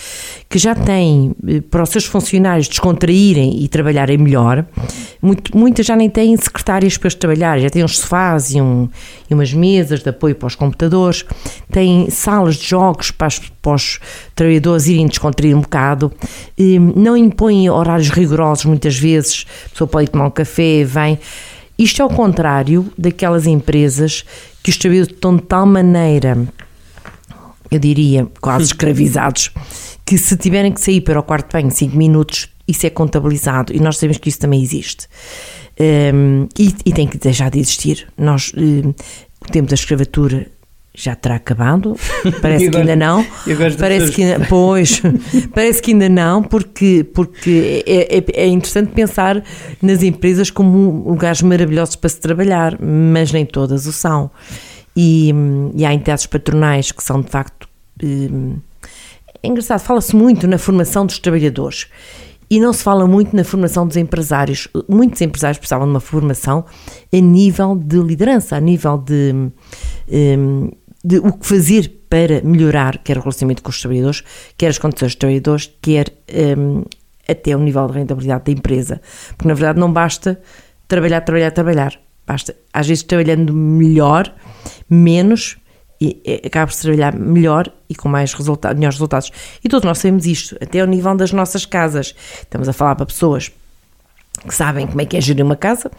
que 0.49 0.59
já 0.59 0.75
têm, 0.75 1.35
eh, 1.47 1.61
para 1.63 1.83
os 1.83 1.89
seus 1.89 2.05
funcionários 2.05 2.69
descontraírem 2.69 3.63
e 3.63 3.69
trabalharem 3.69 4.19
melhor, 4.19 4.67
muito, 5.21 5.57
muitas 5.57 5.87
já 5.87 5.97
nem 5.97 6.11
têm 6.11 6.37
secretárias 6.37 6.99
para 6.99 7.09
eles 7.09 7.15
trabalhar, 7.15 7.59
já 7.59 7.71
têm 7.71 7.83
uns 7.83 7.99
sofás 7.99 8.53
e, 8.53 8.61
um, 8.61 8.89
e 9.31 9.35
umas 9.35 9.53
mesas 9.53 10.03
de 10.03 10.11
apoio 10.11 10.35
para 10.35 10.47
os 10.47 10.55
computadores, 10.55 11.25
têm 11.73 12.11
salas 12.11 12.57
de 12.57 12.69
jogos 12.69 13.11
para, 13.11 13.29
as, 13.29 13.39
para 13.39 13.75
os 13.75 13.99
trabalhadores 14.35 14.87
irem 14.87 15.07
descontrair 15.07 15.57
um 15.57 15.61
bocado, 15.61 16.13
não 16.95 17.17
impõem 17.17 17.71
horários 17.71 18.11
rigorosos 18.11 18.67
muitas 18.67 18.99
vezes, 18.99 19.47
a 19.67 19.69
pessoa 19.71 19.89
pode 19.89 20.05
ir 20.05 20.09
tomar 20.09 20.27
um 20.27 20.31
café, 20.31 20.85
vem 20.85 21.19
isto 21.79 22.01
é 22.01 22.05
o 22.05 22.09
contrário 22.09 22.93
daquelas 22.97 23.47
empresas 23.47 24.25
que 24.63 24.71
os 24.71 24.77
trabalhadores 24.77 25.15
estão 25.15 25.37
de 25.37 25.43
tal 25.43 25.67
maneira, 25.67 26.47
eu 27.71 27.79
diria, 27.79 28.27
quase 28.41 28.67
escravizados, 28.67 29.51
que 30.05 30.17
se 30.17 30.37
tiverem 30.37 30.73
que 30.73 30.81
sair 30.81 31.01
para 31.01 31.19
o 31.19 31.23
quarto 31.23 31.53
banho 31.53 31.71
5 31.71 31.97
minutos, 31.97 32.49
isso 32.67 32.87
é 32.87 32.91
contabilizado 32.91 33.75
e 33.75 33.81
nós 33.81 33.97
sabemos 33.97 34.19
que 34.19 34.29
isso 34.29 34.39
também 34.39 34.63
existe. 34.63 35.09
Um, 36.15 36.47
e, 36.59 36.75
e, 36.85 36.93
tem 36.93 37.09
que 37.09 37.19
deixar 37.19 37.51
de 37.51 37.59
existir. 37.59 38.07
Nós, 38.17 38.53
um, 38.57 38.91
o 38.91 39.51
tempo 39.51 39.69
da 39.69 39.75
escravatura 39.75 40.47
já 40.95 41.15
terá 41.17 41.37
acabado. 41.37 41.97
Parece 42.41 42.71
que 42.71 42.77
ainda 42.77 42.95
não. 42.95 43.27
Parece 43.79 44.13
que 44.13 44.23
ainda, 44.23 44.47
pois, 44.47 45.03
parece 45.53 45.83
que 45.83 45.93
ainda 45.93 46.09
não, 46.09 46.43
porque, 46.43 47.05
porque 47.13 47.83
é, 47.87 48.19
é, 48.19 48.25
é, 48.45 48.47
interessante 48.47 48.93
pensar 48.93 49.43
nas 49.83 50.03
empresas 50.03 50.51
como 50.51 51.09
lugares 51.09 51.43
maravilhosos 51.43 51.97
para 51.97 52.09
se 52.09 52.21
trabalhar, 52.21 52.79
mas 52.81 53.33
nem 53.33 53.45
todas 53.45 53.87
o 53.87 53.93
são. 53.93 54.31
E, 54.97 55.35
e 55.75 55.85
há 55.85 55.93
entidades 55.93 56.27
patronais 56.27 56.93
que 56.93 57.03
são 57.03 57.21
de 57.21 57.29
facto. 57.29 57.69
Hum, 58.03 58.59
é 59.43 59.49
engraçado, 59.49 59.81
fala-se 59.81 60.15
muito 60.15 60.47
na 60.47 60.57
formação 60.57 61.05
dos 61.05 61.19
trabalhadores 61.19 61.89
e 62.51 62.61
não 62.61 62.73
se 62.73 62.83
fala 62.83 63.07
muito 63.07 63.35
na 63.35 63.45
formação 63.45 63.87
dos 63.87 63.97
empresários. 63.97 64.69
Muitos 64.89 65.21
empresários 65.21 65.59
precisavam 65.59 65.87
de 65.87 65.93
uma 65.93 66.01
formação 66.01 66.65
a 67.13 67.17
nível 67.17 67.75
de 67.75 67.99
liderança, 67.99 68.57
a 68.57 68.61
nível 68.61 68.99
de. 68.99 69.51
Um, 70.09 70.71
de 71.05 71.19
o 71.19 71.33
que 71.33 71.47
fazer 71.47 72.07
para 72.09 72.41
melhorar 72.43 72.99
quer 72.99 73.19
o 73.19 73.21
relacionamento 73.21 73.63
com 73.63 73.71
os 73.71 73.81
trabalhadores, 73.81 74.23
quer 74.57 74.69
as 74.69 74.79
condições 74.79 75.13
dos 75.13 75.17
trabalhadores, 75.17 75.71
quer 75.83 76.13
um, 76.59 76.83
até 77.29 77.55
o 77.55 77.61
nível 77.61 77.87
de 77.89 77.99
rentabilidade 77.99 78.45
da 78.45 78.53
empresa. 78.53 79.01
Porque 79.37 79.49
na 79.49 79.55
verdade 79.55 79.79
não 79.79 79.93
basta 79.93 80.41
trabalhar, 80.89 81.21
trabalhar, 81.21 81.51
trabalhar. 81.51 82.01
Basta, 82.27 82.57
às 82.73 82.87
vezes, 82.87 83.03
trabalhando 83.03 83.53
melhor, 83.53 84.35
menos, 84.89 85.59
e 86.01 86.41
acaba 86.45 86.71
por 86.71 86.77
trabalhar 86.77 87.15
melhor 87.15 87.71
e 87.89 87.95
com 87.95 88.09
mais 88.09 88.33
resultados, 88.33 88.79
melhores 88.79 88.97
resultados. 88.97 89.31
E 89.63 89.69
todos 89.69 89.85
nós 89.85 89.99
sabemos 89.99 90.27
isto, 90.27 90.57
até 90.61 90.81
ao 90.81 90.87
nível 90.87 91.15
das 91.15 91.33
nossas 91.33 91.67
casas. 91.67 92.15
Estamos 92.41 92.69
a 92.69 92.73
falar 92.73 92.97
para 92.97 93.07
pessoas 93.07 93.53
que 94.47 94.55
sabem 94.55 94.87
como 94.87 95.01
é 95.01 95.07
que 95.07 95.17
é 95.17 95.21
gerir 95.21 95.45
uma 95.45 95.55
casa 95.55 95.91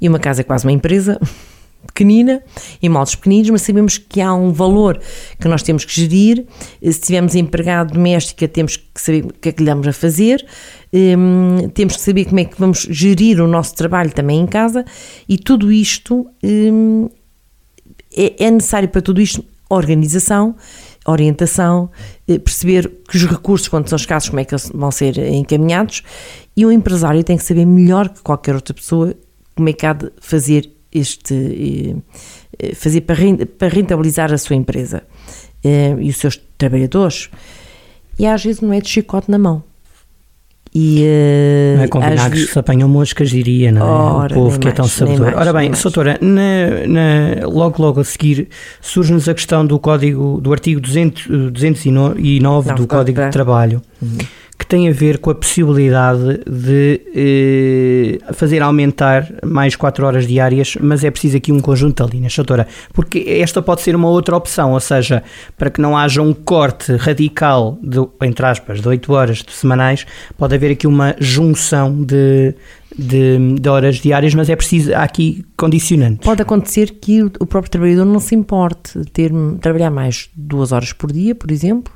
E 0.00 0.08
uma 0.08 0.20
casa 0.20 0.42
é 0.42 0.44
quase 0.44 0.64
uma 0.64 0.72
empresa 0.72 1.20
pequenina, 1.86 2.42
em 2.82 2.88
moldes 2.88 3.14
pequeninos, 3.14 3.50
mas 3.50 3.62
sabemos 3.62 3.98
que 3.98 4.20
há 4.20 4.32
um 4.34 4.52
valor 4.52 5.00
que 5.40 5.48
nós 5.48 5.62
temos 5.62 5.84
que 5.84 5.92
gerir. 5.92 6.46
Se 6.82 7.00
tivermos 7.00 7.34
empregado 7.34 7.94
doméstica, 7.94 8.48
temos 8.48 8.76
que 8.76 9.00
saber 9.00 9.24
o 9.24 9.32
que 9.32 9.48
é 9.48 9.52
que 9.52 9.62
lhe 9.62 9.66
damos 9.66 9.86
a 9.86 9.92
fazer, 9.92 10.44
hum, 10.92 11.68
temos 11.74 11.96
que 11.96 12.02
saber 12.02 12.26
como 12.26 12.40
é 12.40 12.44
que 12.44 12.58
vamos 12.58 12.86
gerir 12.90 13.40
o 13.40 13.46
nosso 13.46 13.74
trabalho 13.74 14.12
também 14.12 14.40
em 14.40 14.46
casa. 14.46 14.84
E 15.28 15.36
tudo 15.36 15.72
isto 15.72 16.26
hum, 16.42 17.08
é, 18.16 18.46
é 18.46 18.50
necessário 18.50 18.88
para 18.88 19.02
tudo 19.02 19.20
isto 19.20 19.44
organização, 19.68 20.54
orientação, 21.06 21.90
eh, 22.28 22.38
perceber 22.38 22.88
que 23.08 23.16
os 23.16 23.24
recursos, 23.24 23.68
quando 23.68 23.88
são 23.88 23.96
escassos, 23.96 24.28
como 24.28 24.40
é 24.40 24.44
que 24.44 24.54
vão 24.74 24.90
ser 24.90 25.16
encaminhados. 25.18 26.02
E 26.56 26.66
o 26.66 26.70
empresário 26.70 27.24
tem 27.24 27.36
que 27.36 27.44
saber 27.44 27.64
melhor 27.64 28.10
que 28.10 28.20
qualquer 28.22 28.54
outra 28.54 28.74
pessoa 28.74 29.14
como 29.54 29.68
é 29.68 29.72
que 29.72 29.86
há 29.86 29.92
de 29.92 30.10
fazer 30.20 30.70
este 30.92 31.34
eh, 31.34 31.96
eh, 32.58 32.74
fazer 32.74 33.02
para 33.02 33.68
rentabilizar 33.68 34.32
a 34.32 34.38
sua 34.38 34.56
empresa 34.56 35.02
e 35.64 36.08
os 36.08 36.16
seus 36.16 36.40
trabalhadores 36.58 37.30
e 38.18 38.26
às 38.26 38.44
vezes 38.44 38.60
não 38.60 38.72
é 38.72 38.80
de 38.80 38.88
chicote 38.88 39.30
na 39.30 39.38
mão 39.38 39.62
e, 40.74 41.02
uh, 41.04 41.76
não 41.76 41.84
é 41.84 41.88
com 41.88 42.00
vinagres 42.00 42.46
que 42.46 42.52
se 42.52 42.58
apanham 42.58 42.88
moscas, 42.88 43.28
diria, 43.28 43.70
não 43.70 43.82
é? 43.82 43.90
Ora, 43.90 44.32
o 44.32 44.44
povo 44.44 44.58
que 44.58 44.64
mais, 44.64 44.72
é 44.72 44.76
tão 44.76 44.88
sabedor. 44.88 45.34
Ora 45.36 45.52
bem, 45.52 45.70
doutora, 45.70 46.18
logo 47.46 47.82
logo 47.82 48.00
a 48.00 48.04
seguir 48.04 48.48
surge-nos 48.80 49.28
a 49.28 49.34
questão 49.34 49.66
do 49.66 49.78
código, 49.78 50.40
do 50.40 50.50
artigo 50.50 50.80
200, 50.80 51.52
209 51.52 52.40
não, 52.40 52.62
do 52.74 52.86
Código 52.86 53.20
de 53.20 53.30
Trabalho. 53.30 53.82
Uhum 54.00 54.16
tem 54.72 54.88
a 54.88 54.92
ver 54.92 55.18
com 55.18 55.28
a 55.28 55.34
possibilidade 55.34 56.40
de 56.50 57.02
eh, 57.14 58.32
fazer 58.32 58.62
aumentar 58.62 59.30
mais 59.44 59.76
4 59.76 60.06
horas 60.06 60.26
diárias, 60.26 60.78
mas 60.80 61.04
é 61.04 61.10
preciso 61.10 61.36
aqui 61.36 61.52
um 61.52 61.60
conjunto 61.60 62.02
de 62.06 62.16
linhas, 62.16 62.34
doutora, 62.34 62.66
porque 62.94 63.18
esta 63.28 63.60
pode 63.60 63.82
ser 63.82 63.94
uma 63.94 64.08
outra 64.08 64.34
opção, 64.34 64.72
ou 64.72 64.80
seja, 64.80 65.22
para 65.58 65.68
que 65.68 65.78
não 65.78 65.94
haja 65.94 66.22
um 66.22 66.32
corte 66.32 66.96
radical, 66.96 67.78
de, 67.82 67.98
entre 68.22 68.46
aspas, 68.46 68.80
de 68.80 68.88
8 68.88 69.12
horas 69.12 69.44
semanais, 69.46 70.06
pode 70.38 70.54
haver 70.54 70.70
aqui 70.70 70.86
uma 70.86 71.14
junção 71.20 72.02
de, 72.02 72.54
de, 72.96 73.56
de, 73.60 73.68
horas 73.68 73.96
diárias, 73.96 74.34
mas 74.34 74.48
é 74.48 74.56
preciso, 74.56 74.94
há 74.94 75.02
aqui 75.02 75.44
condicionantes. 75.54 76.24
Pode 76.24 76.40
acontecer 76.40 76.92
que 76.92 77.22
o 77.22 77.44
próprio 77.44 77.70
trabalhador 77.70 78.06
não 78.06 78.20
se 78.20 78.34
importe 78.34 78.98
de 78.98 79.04
ter, 79.10 79.30
trabalhar 79.60 79.90
mais 79.90 80.30
duas 80.34 80.72
horas 80.72 80.94
por 80.94 81.12
dia, 81.12 81.34
por 81.34 81.50
exemplo, 81.50 81.92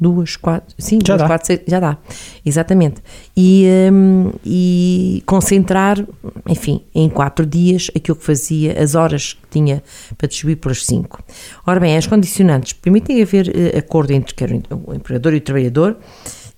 duas, 0.00 0.36
quatro, 0.36 0.74
sim, 0.78 0.98
já 1.04 1.16
duas, 1.16 1.22
dá. 1.22 1.26
quatro, 1.26 1.46
seis, 1.46 1.60
já 1.66 1.80
dá, 1.80 1.98
exatamente. 2.44 3.02
E, 3.36 3.66
um, 3.92 4.32
e 4.44 5.22
concentrar, 5.26 6.04
enfim, 6.48 6.82
em 6.94 7.08
quatro 7.08 7.44
dias 7.44 7.90
aquilo 7.94 8.16
que 8.16 8.24
fazia, 8.24 8.80
as 8.80 8.94
horas 8.94 9.32
que 9.34 9.48
tinha 9.50 9.82
para 10.16 10.28
distribuir 10.28 10.58
pelas 10.58 10.84
cinco. 10.84 11.22
Ora 11.66 11.80
bem, 11.80 11.96
as 11.96 12.06
condicionantes 12.06 12.72
permitem 12.72 13.20
haver 13.22 13.48
uh, 13.48 13.78
acordo 13.78 14.12
entre 14.12 14.34
quer 14.34 14.50
o 14.52 14.94
empregador 14.94 15.34
e 15.34 15.38
o 15.38 15.40
trabalhador, 15.40 15.96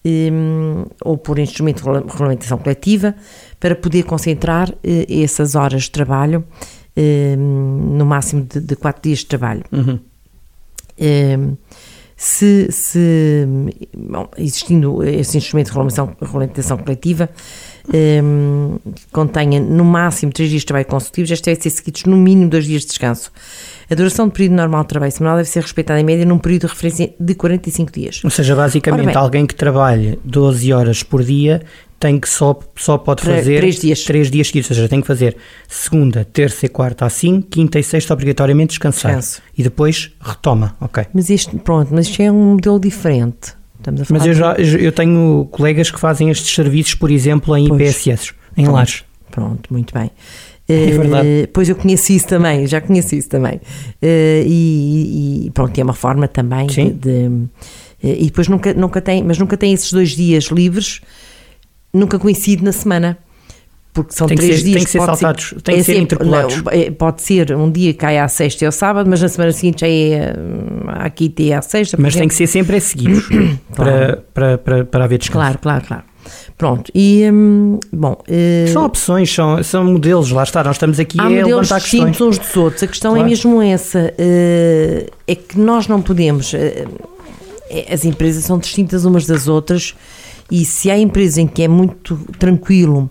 um, 0.04 0.84
ou 1.02 1.16
por 1.16 1.38
instrumento 1.38 1.82
de 1.82 1.88
regulamentação 1.88 2.58
coletiva, 2.58 3.14
para 3.58 3.74
poder 3.74 4.04
concentrar 4.04 4.70
uh, 4.70 4.76
essas 5.08 5.54
horas 5.54 5.84
de 5.84 5.90
trabalho 5.90 6.44
um, 6.96 7.96
no 7.96 8.04
máximo 8.04 8.44
de, 8.44 8.60
de, 8.60 8.76
quatro 8.76 9.02
dias 9.02 9.20
de 9.20 9.26
trabalho. 9.26 9.64
Uhum. 9.72 9.98
Um, 11.00 11.56
se, 12.22 12.70
se 12.70 13.48
bom, 13.96 14.28
existindo 14.36 15.02
esse 15.02 15.38
instrumento 15.38 15.68
de 15.68 15.72
regulamentação, 15.72 16.76
coletiva, 16.76 17.30
um, 18.22 18.78
contenha 19.10 19.58
no 19.58 19.86
máximo 19.86 20.30
três 20.30 20.50
dias 20.50 20.60
de 20.60 20.66
trabalho 20.66 20.84
consecutivos, 20.84 21.30
estes 21.30 21.46
devem 21.46 21.62
ser 21.62 21.70
seguidos 21.70 22.04
no 22.04 22.18
mínimo 22.18 22.50
dois 22.50 22.66
dias 22.66 22.82
de 22.82 22.88
descanso. 22.88 23.32
A 23.90 23.94
duração 23.94 24.28
do 24.28 24.32
período 24.32 24.52
normal 24.52 24.82
de 24.82 24.88
trabalho 24.88 25.10
semanal 25.10 25.36
deve 25.38 25.48
ser 25.48 25.62
respeitada 25.62 26.00
em 26.00 26.04
média 26.04 26.24
num 26.24 26.38
período 26.38 26.62
de 26.62 26.68
referência 26.68 27.12
de 27.18 27.34
45 27.34 27.92
dias. 27.92 28.20
Ou 28.22 28.30
seja, 28.30 28.54
basicamente, 28.54 29.06
bem, 29.06 29.16
alguém 29.16 29.44
que 29.44 29.54
trabalhe 29.54 30.16
12 30.24 30.72
horas 30.72 31.02
por 31.02 31.24
dia 31.24 31.60
tem 31.98 32.18
que 32.18 32.28
só, 32.28 32.58
só 32.76 32.96
pode 32.96 33.22
fazer 33.22 33.58
três 33.58 33.80
dias. 33.80 34.04
três 34.04 34.30
dias 34.30 34.46
seguidos, 34.46 34.70
ou 34.70 34.76
seja, 34.76 34.88
tem 34.88 35.00
que 35.00 35.06
fazer 35.06 35.36
segunda, 35.68 36.24
terça 36.24 36.64
e 36.64 36.68
quarta 36.68 37.04
assim, 37.04 37.42
quinta 37.42 37.78
e 37.78 37.82
sexta 37.82 38.14
obrigatoriamente 38.14 38.70
descansar. 38.70 39.16
Descanso. 39.16 39.42
E 39.58 39.62
depois 39.62 40.10
retoma, 40.20 40.76
ok. 40.80 41.06
Mas 41.12 41.28
isto, 41.28 41.58
pronto, 41.58 41.92
mas 41.92 42.06
isto 42.06 42.22
é 42.22 42.32
um 42.32 42.52
modelo 42.52 42.80
diferente. 42.80 43.54
mas 44.08 44.24
eu, 44.24 44.32
já, 44.32 44.54
eu 44.54 44.92
tenho 44.92 45.46
colegas 45.50 45.90
que 45.90 46.00
fazem 46.00 46.30
estes 46.30 46.54
serviços, 46.54 46.94
por 46.94 47.10
exemplo, 47.10 47.54
em 47.54 47.68
pois. 47.68 47.80
IPSS, 47.80 48.34
em 48.56 48.66
lares. 48.66 49.04
Pronto, 49.30 49.72
muito 49.72 49.92
bem. 49.92 50.10
É 50.72 50.98
verdade. 50.98 51.28
Uh, 51.28 51.48
pois 51.52 51.68
eu 51.68 51.76
conheci 51.76 52.16
isso 52.16 52.28
também, 52.28 52.66
já 52.66 52.80
conheci 52.80 53.18
isso 53.18 53.28
também. 53.28 53.56
Uh, 53.56 54.46
e, 54.46 55.46
e, 55.46 55.50
pronto, 55.50 55.78
é 55.78 55.82
uma 55.82 55.94
forma 55.94 56.28
também 56.28 56.68
Sim. 56.68 56.90
de, 56.90 56.94
de 56.94 57.26
uh, 57.28 57.48
e 58.02 58.24
depois 58.26 58.48
nunca, 58.48 58.72
nunca 58.74 59.00
tem, 59.00 59.22
mas 59.24 59.38
nunca 59.38 59.56
tem 59.56 59.72
esses 59.72 59.92
dois 59.92 60.10
dias 60.10 60.44
livres 60.44 61.00
nunca 61.92 62.18
coincide 62.18 62.62
na 62.62 62.72
semana. 62.72 63.18
Porque 63.92 64.12
são 64.12 64.28
tem 64.28 64.36
três 64.36 64.58
ser, 64.58 64.64
dias. 64.64 64.74
Tem 64.76 64.84
que 64.84 64.90
ser 64.90 65.00
saltados, 65.00 65.54
tem 65.64 65.74
é 65.74 65.78
que 65.78 65.84
ser 65.84 65.92
sempre, 65.94 66.14
interpelados. 66.14 66.62
Não, 66.62 66.72
é, 66.72 66.90
pode 66.92 67.22
ser 67.22 67.52
um 67.56 67.68
dia 67.68 67.92
cai 67.92 68.18
à 68.18 68.28
sexta 68.28 68.64
e 68.64 68.66
ao 68.66 68.72
sábado, 68.72 69.10
mas 69.10 69.20
na 69.20 69.28
semana 69.28 69.52
seguinte 69.52 69.80
já 69.80 69.88
é 69.88 70.32
à 70.86 71.10
quinta 71.10 71.42
e 71.42 71.52
à 71.52 71.60
sexta. 71.60 71.96
Mas 71.98 72.14
exemplo. 72.14 72.20
tem 72.20 72.28
que 72.28 72.34
ser 72.34 72.46
sempre 72.46 72.76
a 72.76 72.80
seguidos 72.80 73.26
claro. 73.74 74.22
para, 74.32 74.58
para, 74.58 74.84
para, 74.84 75.04
haver 75.04 75.18
descanso. 75.18 75.40
Claro, 75.40 75.58
claro, 75.58 75.84
claro. 75.84 76.04
Pronto, 76.56 76.90
e 76.94 77.28
hum, 77.32 77.78
bom. 77.92 78.18
Uh, 78.28 78.72
são 78.72 78.84
opções, 78.84 79.32
são, 79.32 79.62
são 79.62 79.84
modelos, 79.84 80.30
lá 80.30 80.42
está, 80.42 80.62
nós 80.62 80.76
estamos 80.76 81.00
aqui 81.00 81.18
há 81.20 81.24
a 81.24 81.30
modelos 81.30 81.68
distintos 81.68 82.20
uns 82.20 82.38
dos 82.38 82.56
outros. 82.56 82.82
A 82.82 82.86
questão 82.86 83.12
é 83.12 83.14
claro. 83.14 83.26
é 83.26 83.30
mesmo 83.30 83.62
essa: 83.62 83.98
uh, 83.98 85.12
é 85.26 85.34
que 85.34 85.58
nós 85.58 85.86
não 85.86 86.02
podemos. 86.02 86.52
Uh, 86.52 86.58
as 87.90 88.04
empresas 88.04 88.44
são 88.44 88.58
distintas 88.58 89.04
umas 89.04 89.26
das 89.26 89.46
outras 89.46 89.94
e 90.50 90.64
se 90.64 90.90
há 90.90 90.98
empresas 90.98 91.38
em 91.38 91.46
que 91.46 91.62
é 91.62 91.68
muito 91.68 92.18
tranquilo 92.38 93.08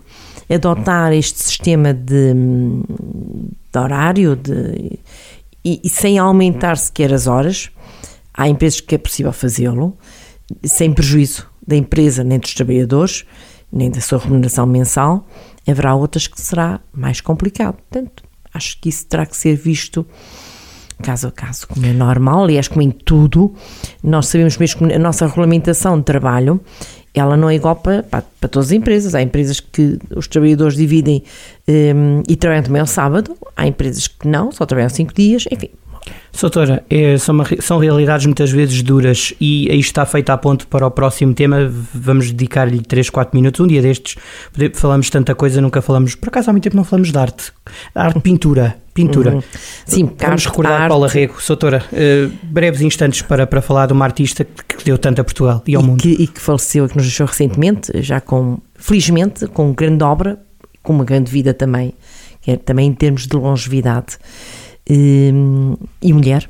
adotar 0.52 1.12
este 1.12 1.42
sistema 1.42 1.94
de, 1.94 2.34
de 2.34 3.78
horário 3.78 4.36
de, 4.36 4.98
e, 5.64 5.80
e, 5.82 5.88
sem 5.88 6.18
aumentar 6.18 6.76
sequer 6.76 7.12
as 7.12 7.26
horas, 7.26 7.70
há 8.34 8.48
empresas 8.48 8.80
que 8.80 8.94
é 8.94 8.98
possível 8.98 9.32
fazê-lo, 9.32 9.96
sem 10.64 10.92
prejuízo 10.92 11.49
da 11.66 11.76
empresa, 11.76 12.24
nem 12.24 12.38
dos 12.38 12.54
trabalhadores, 12.54 13.24
nem 13.72 13.90
da 13.90 14.00
sua 14.00 14.18
remuneração 14.18 14.66
mensal. 14.66 15.26
Haverá 15.66 15.94
outras 15.94 16.26
que 16.26 16.40
será 16.40 16.80
mais 16.92 17.20
complicado. 17.20 17.76
Portanto, 17.76 18.22
acho 18.52 18.80
que 18.80 18.88
isso 18.88 19.06
terá 19.06 19.26
que 19.26 19.36
ser 19.36 19.56
visto 19.56 20.06
caso 21.02 21.28
a 21.28 21.32
caso, 21.32 21.66
como 21.66 21.86
é 21.86 21.94
normal, 21.94 22.44
aliás, 22.44 22.68
como 22.68 22.82
em 22.82 22.90
tudo, 22.90 23.54
nós 24.04 24.26
sabemos 24.26 24.58
mesmo 24.58 24.86
que 24.86 24.92
a 24.92 24.98
nossa 24.98 25.26
regulamentação 25.26 25.98
de 25.98 26.04
trabalho 26.04 26.60
ela 27.12 27.36
não 27.36 27.50
é 27.50 27.54
igual 27.56 27.74
para, 27.76 28.02
para, 28.04 28.22
para, 28.40 28.48
todas 28.48 28.68
as 28.68 28.72
empresas. 28.72 29.14
Há 29.14 29.22
empresas 29.22 29.58
que 29.58 29.98
os 30.14 30.28
trabalhadores 30.28 30.76
dividem 30.76 31.24
um, 31.68 32.22
e 32.28 32.36
trabalham 32.36 32.62
também 32.62 32.80
ao 32.80 32.86
sábado, 32.86 33.36
há 33.56 33.66
empresas 33.66 34.06
que 34.06 34.28
não, 34.28 34.52
só 34.52 34.64
trabalham 34.64 34.88
cinco 34.90 35.12
dias, 35.12 35.44
enfim. 35.50 35.70
Doutora, 36.40 36.82
é, 36.88 37.18
são, 37.18 37.34
uma, 37.34 37.44
são 37.60 37.78
realidades 37.78 38.24
muitas 38.24 38.50
vezes 38.50 38.82
duras 38.82 39.34
e 39.40 39.68
aí 39.70 39.80
está 39.80 40.06
feita 40.06 40.32
a 40.32 40.38
ponto 40.38 40.66
para 40.68 40.86
o 40.86 40.90
próximo 40.90 41.34
tema. 41.34 41.70
Vamos 41.94 42.30
dedicar-lhe 42.30 42.80
3, 42.80 43.10
4 43.10 43.36
minutos. 43.36 43.60
Um 43.60 43.66
dia 43.66 43.82
destes 43.82 44.16
falamos 44.74 45.10
tanta 45.10 45.34
coisa, 45.34 45.60
nunca 45.60 45.82
falamos. 45.82 46.14
Por 46.14 46.28
acaso 46.28 46.48
há 46.48 46.52
muito 46.52 46.64
tempo 46.64 46.76
não 46.76 46.84
falamos 46.84 47.12
de 47.12 47.18
arte. 47.18 47.52
Arte, 47.94 48.20
pintura. 48.20 48.76
Pintura. 48.94 49.34
Uhum. 49.34 49.42
Sim, 49.84 50.10
Vamos 50.18 50.46
recordar 50.46 50.82
arte. 50.82 50.88
Paula 50.88 51.08
Rego. 51.08 51.34
Doutora, 51.46 51.84
uh, 51.92 52.32
breves 52.42 52.80
instantes 52.80 53.22
para, 53.22 53.46
para 53.46 53.60
falar 53.60 53.86
de 53.86 53.92
uma 53.92 54.04
artista 54.04 54.44
que 54.44 54.84
deu 54.84 54.98
tanto 54.98 55.20
a 55.20 55.24
Portugal 55.24 55.62
e 55.66 55.74
ao 55.74 55.82
e 55.82 55.86
mundo. 55.86 56.00
Que, 56.00 56.10
e 56.10 56.26
que 56.26 56.40
faleceu, 56.40 56.88
que 56.88 56.96
nos 56.96 57.06
deixou 57.06 57.26
recentemente, 57.26 57.90
já 58.02 58.20
com, 58.20 58.58
felizmente, 58.74 59.46
com 59.46 59.72
grande 59.72 60.02
obra, 60.02 60.40
com 60.82 60.92
uma 60.92 61.04
grande 61.04 61.30
vida 61.30 61.52
também, 61.54 61.94
é, 62.46 62.56
também 62.56 62.88
em 62.88 62.94
termos 62.94 63.26
de 63.26 63.36
longevidade. 63.36 64.18
Uh, 64.90 65.78
e 66.02 66.12
mulher, 66.12 66.48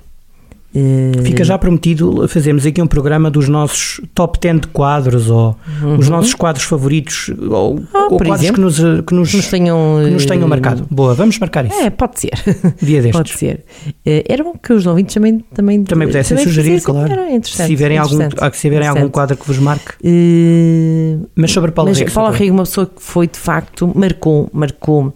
eh, 0.74 1.22
Fica 1.24 1.42
já 1.42 1.58
prometido 1.58 2.28
fazermos 2.28 2.64
aqui 2.64 2.80
um 2.80 2.86
programa 2.86 3.28
dos 3.28 3.48
nossos 3.48 4.00
top 4.14 4.38
10 4.38 4.60
de 4.60 4.66
quadros 4.68 5.28
ou 5.28 5.56
uhum. 5.82 5.98
os 5.98 6.08
nossos 6.08 6.32
quadros 6.32 6.64
favoritos 6.64 7.28
ou, 7.40 7.82
ah, 7.92 8.06
ou 8.08 8.16
quadros 8.16 8.40
exemplo, 8.40 8.54
que, 8.54 8.60
nos, 8.60 8.76
que, 9.04 9.14
nos, 9.14 9.34
nos 9.34 9.48
tenham, 9.48 10.00
que 10.04 10.10
nos 10.10 10.26
tenham 10.26 10.44
eh, 10.44 10.48
marcado. 10.48 10.86
Boa, 10.88 11.12
vamos 11.14 11.36
marcar 11.40 11.66
isso. 11.66 11.74
É, 11.74 11.90
pode 11.90 12.20
ser. 12.20 12.30
Dia 12.80 13.02
destes. 13.02 13.10
Pode 13.10 13.30
ser. 13.30 13.64
Eh, 14.06 14.24
era 14.28 14.44
bom 14.44 14.54
que 14.62 14.72
os 14.72 14.86
ouvintes 14.86 15.12
também 15.12 15.40
também, 15.52 15.82
também 15.82 16.06
pudessem 16.06 16.36
também 16.36 16.52
sugerir, 16.52 16.80
claro. 16.82 17.12
Se 17.42 17.66
tiverem, 17.66 17.98
algum, 17.98 18.18
se 18.52 18.60
tiverem 18.60 18.86
algum 18.86 19.08
quadro 19.08 19.36
que 19.36 19.46
vos 19.46 19.58
marque. 19.58 19.94
Uh, 20.04 21.28
mas 21.34 21.50
sobre 21.50 21.72
Paulo 21.72 21.92
Rego. 21.92 22.12
Paulo 22.12 22.32
Rego, 22.32 22.54
uma 22.54 22.62
pessoa 22.62 22.86
que 22.86 23.02
foi 23.02 23.26
de 23.26 23.38
facto, 23.38 23.90
marcou, 23.92 24.48
marcou, 24.52 25.12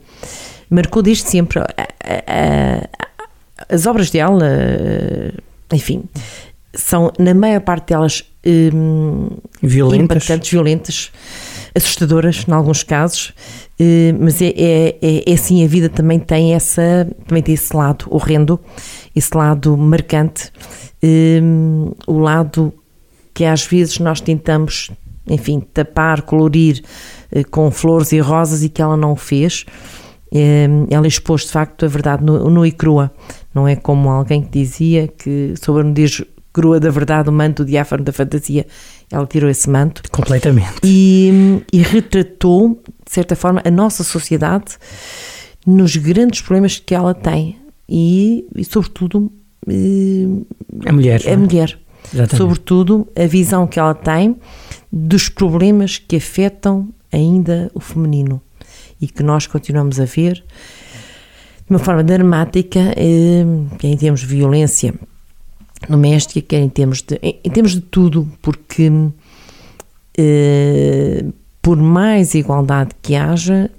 marcou 0.68 1.00
desde 1.00 1.30
sempre. 1.30 1.60
A, 1.60 1.64
a, 1.68 2.88
a, 2.98 3.03
as 3.68 3.86
obras 3.86 4.10
dela, 4.10 4.46
enfim, 5.72 6.04
são, 6.74 7.12
na 7.18 7.34
maior 7.34 7.60
parte 7.60 7.88
delas, 7.88 8.24
um, 8.74 9.28
violentas. 9.62 10.04
impactantes, 10.04 10.50
violentas. 10.50 11.12
assustadoras, 11.74 12.44
em 12.46 12.52
alguns 12.52 12.82
casos, 12.82 13.32
uh, 13.80 14.16
mas 14.20 14.40
é, 14.40 14.46
é, 14.56 14.98
é, 15.02 15.30
é 15.30 15.34
assim, 15.34 15.64
a 15.64 15.66
vida 15.66 15.88
também 15.88 16.20
tem, 16.20 16.54
essa, 16.54 17.08
também 17.26 17.42
tem 17.42 17.54
esse 17.54 17.74
lado 17.76 18.06
horrendo, 18.10 18.60
esse 19.14 19.36
lado 19.36 19.76
marcante, 19.76 20.52
uh, 21.02 21.96
o 22.06 22.18
lado 22.18 22.72
que 23.32 23.44
às 23.44 23.66
vezes 23.66 23.98
nós 23.98 24.20
tentamos, 24.20 24.90
enfim, 25.28 25.60
tapar, 25.60 26.22
colorir 26.22 26.80
com 27.50 27.68
flores 27.72 28.12
e 28.12 28.20
rosas 28.20 28.62
e 28.62 28.68
que 28.68 28.80
ela 28.80 28.96
não 28.96 29.16
fez. 29.16 29.64
ela 30.88 31.08
expôs 31.08 31.42
de 31.42 31.50
facto 31.50 31.84
a 31.84 31.88
verdade 31.88 32.22
nua 32.22 32.68
e 32.68 32.70
crua, 32.70 33.10
não 33.54 33.68
é 33.68 33.76
como 33.76 34.08
alguém 34.08 34.42
que 34.42 34.50
dizia 34.50 35.08
que 35.08 35.54
sobre 35.56 35.82
a 35.82 35.84
nudez 35.84 36.22
crua 36.52 36.78
da 36.78 36.88
verdade, 36.88 37.28
o 37.28 37.32
manto 37.32 37.64
diáfano 37.64 38.04
da 38.04 38.12
fantasia, 38.12 38.64
ela 39.10 39.26
tirou 39.26 39.50
esse 39.50 39.68
manto. 39.68 40.02
Completamente. 40.10 40.80
E, 40.84 41.60
e 41.72 41.78
retratou, 41.78 42.80
de 43.04 43.12
certa 43.12 43.34
forma, 43.34 43.60
a 43.64 43.70
nossa 43.70 44.04
sociedade 44.04 44.76
nos 45.66 45.96
grandes 45.96 46.40
problemas 46.40 46.78
que 46.78 46.94
ela 46.94 47.12
tem. 47.12 47.58
E, 47.88 48.46
e 48.54 48.64
sobretudo, 48.64 49.32
a 50.86 50.92
mulher. 50.92 51.22
A 51.26 51.30
é? 51.30 51.36
mulher. 51.36 51.78
Exatamente. 52.12 52.36
Sobretudo, 52.36 53.08
a 53.16 53.26
visão 53.26 53.66
que 53.66 53.80
ela 53.80 53.94
tem 53.94 54.36
dos 54.92 55.28
problemas 55.28 55.98
que 55.98 56.16
afetam 56.16 56.88
ainda 57.10 57.70
o 57.74 57.80
feminino 57.80 58.40
e 59.00 59.08
que 59.08 59.22
nós 59.22 59.46
continuamos 59.46 59.98
a 59.98 60.04
ver 60.04 60.44
de 61.66 61.70
uma 61.70 61.78
forma 61.78 62.04
dramática, 62.04 62.80
eh, 62.96 63.44
em 63.82 63.96
termos 63.96 64.20
de 64.20 64.26
violência 64.26 64.94
doméstica, 65.88 66.40
quer 66.40 66.60
em 66.60 66.68
termos 66.68 67.02
de, 67.02 67.18
em 67.22 67.50
termos 67.50 67.72
de 67.72 67.80
tudo, 67.80 68.28
porque 68.42 68.90
eh, 70.16 71.24
por 71.62 71.76
mais 71.76 72.34
igualdade 72.34 72.90
que 73.00 73.16
haja, 73.16 73.70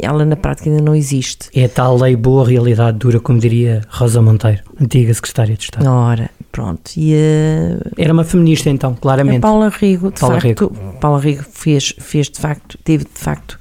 ela 0.00 0.24
na 0.24 0.36
prática 0.36 0.68
ainda 0.68 0.82
não 0.82 0.94
existe. 0.94 1.48
É 1.54 1.64
a 1.64 1.68
tal 1.68 1.96
lei 1.96 2.16
boa, 2.16 2.46
realidade 2.46 2.98
dura, 2.98 3.20
como 3.20 3.38
diria 3.38 3.82
Rosa 3.88 4.20
Monteiro, 4.20 4.62
antiga 4.80 5.12
secretária 5.14 5.56
de 5.56 5.62
Estado. 5.64 5.88
Ora, 5.88 6.30
pronto. 6.50 6.90
E, 6.96 7.14
uh, 7.14 7.90
Era 7.96 8.12
uma 8.12 8.24
feminista 8.24 8.70
então, 8.70 8.94
claramente. 8.94 9.38
A 9.38 9.40
Paula 9.40 9.68
Rigo, 9.68 10.10
de 10.10 10.20
Paula 10.20 10.40
facto, 10.40 10.68
Rigo. 10.68 10.94
Paula 11.00 11.20
Rigo 11.20 11.44
fez, 11.50 11.94
fez 11.98 12.28
de 12.28 12.38
facto, 12.38 12.78
teve 12.84 13.04
de 13.04 13.10
facto 13.20 13.58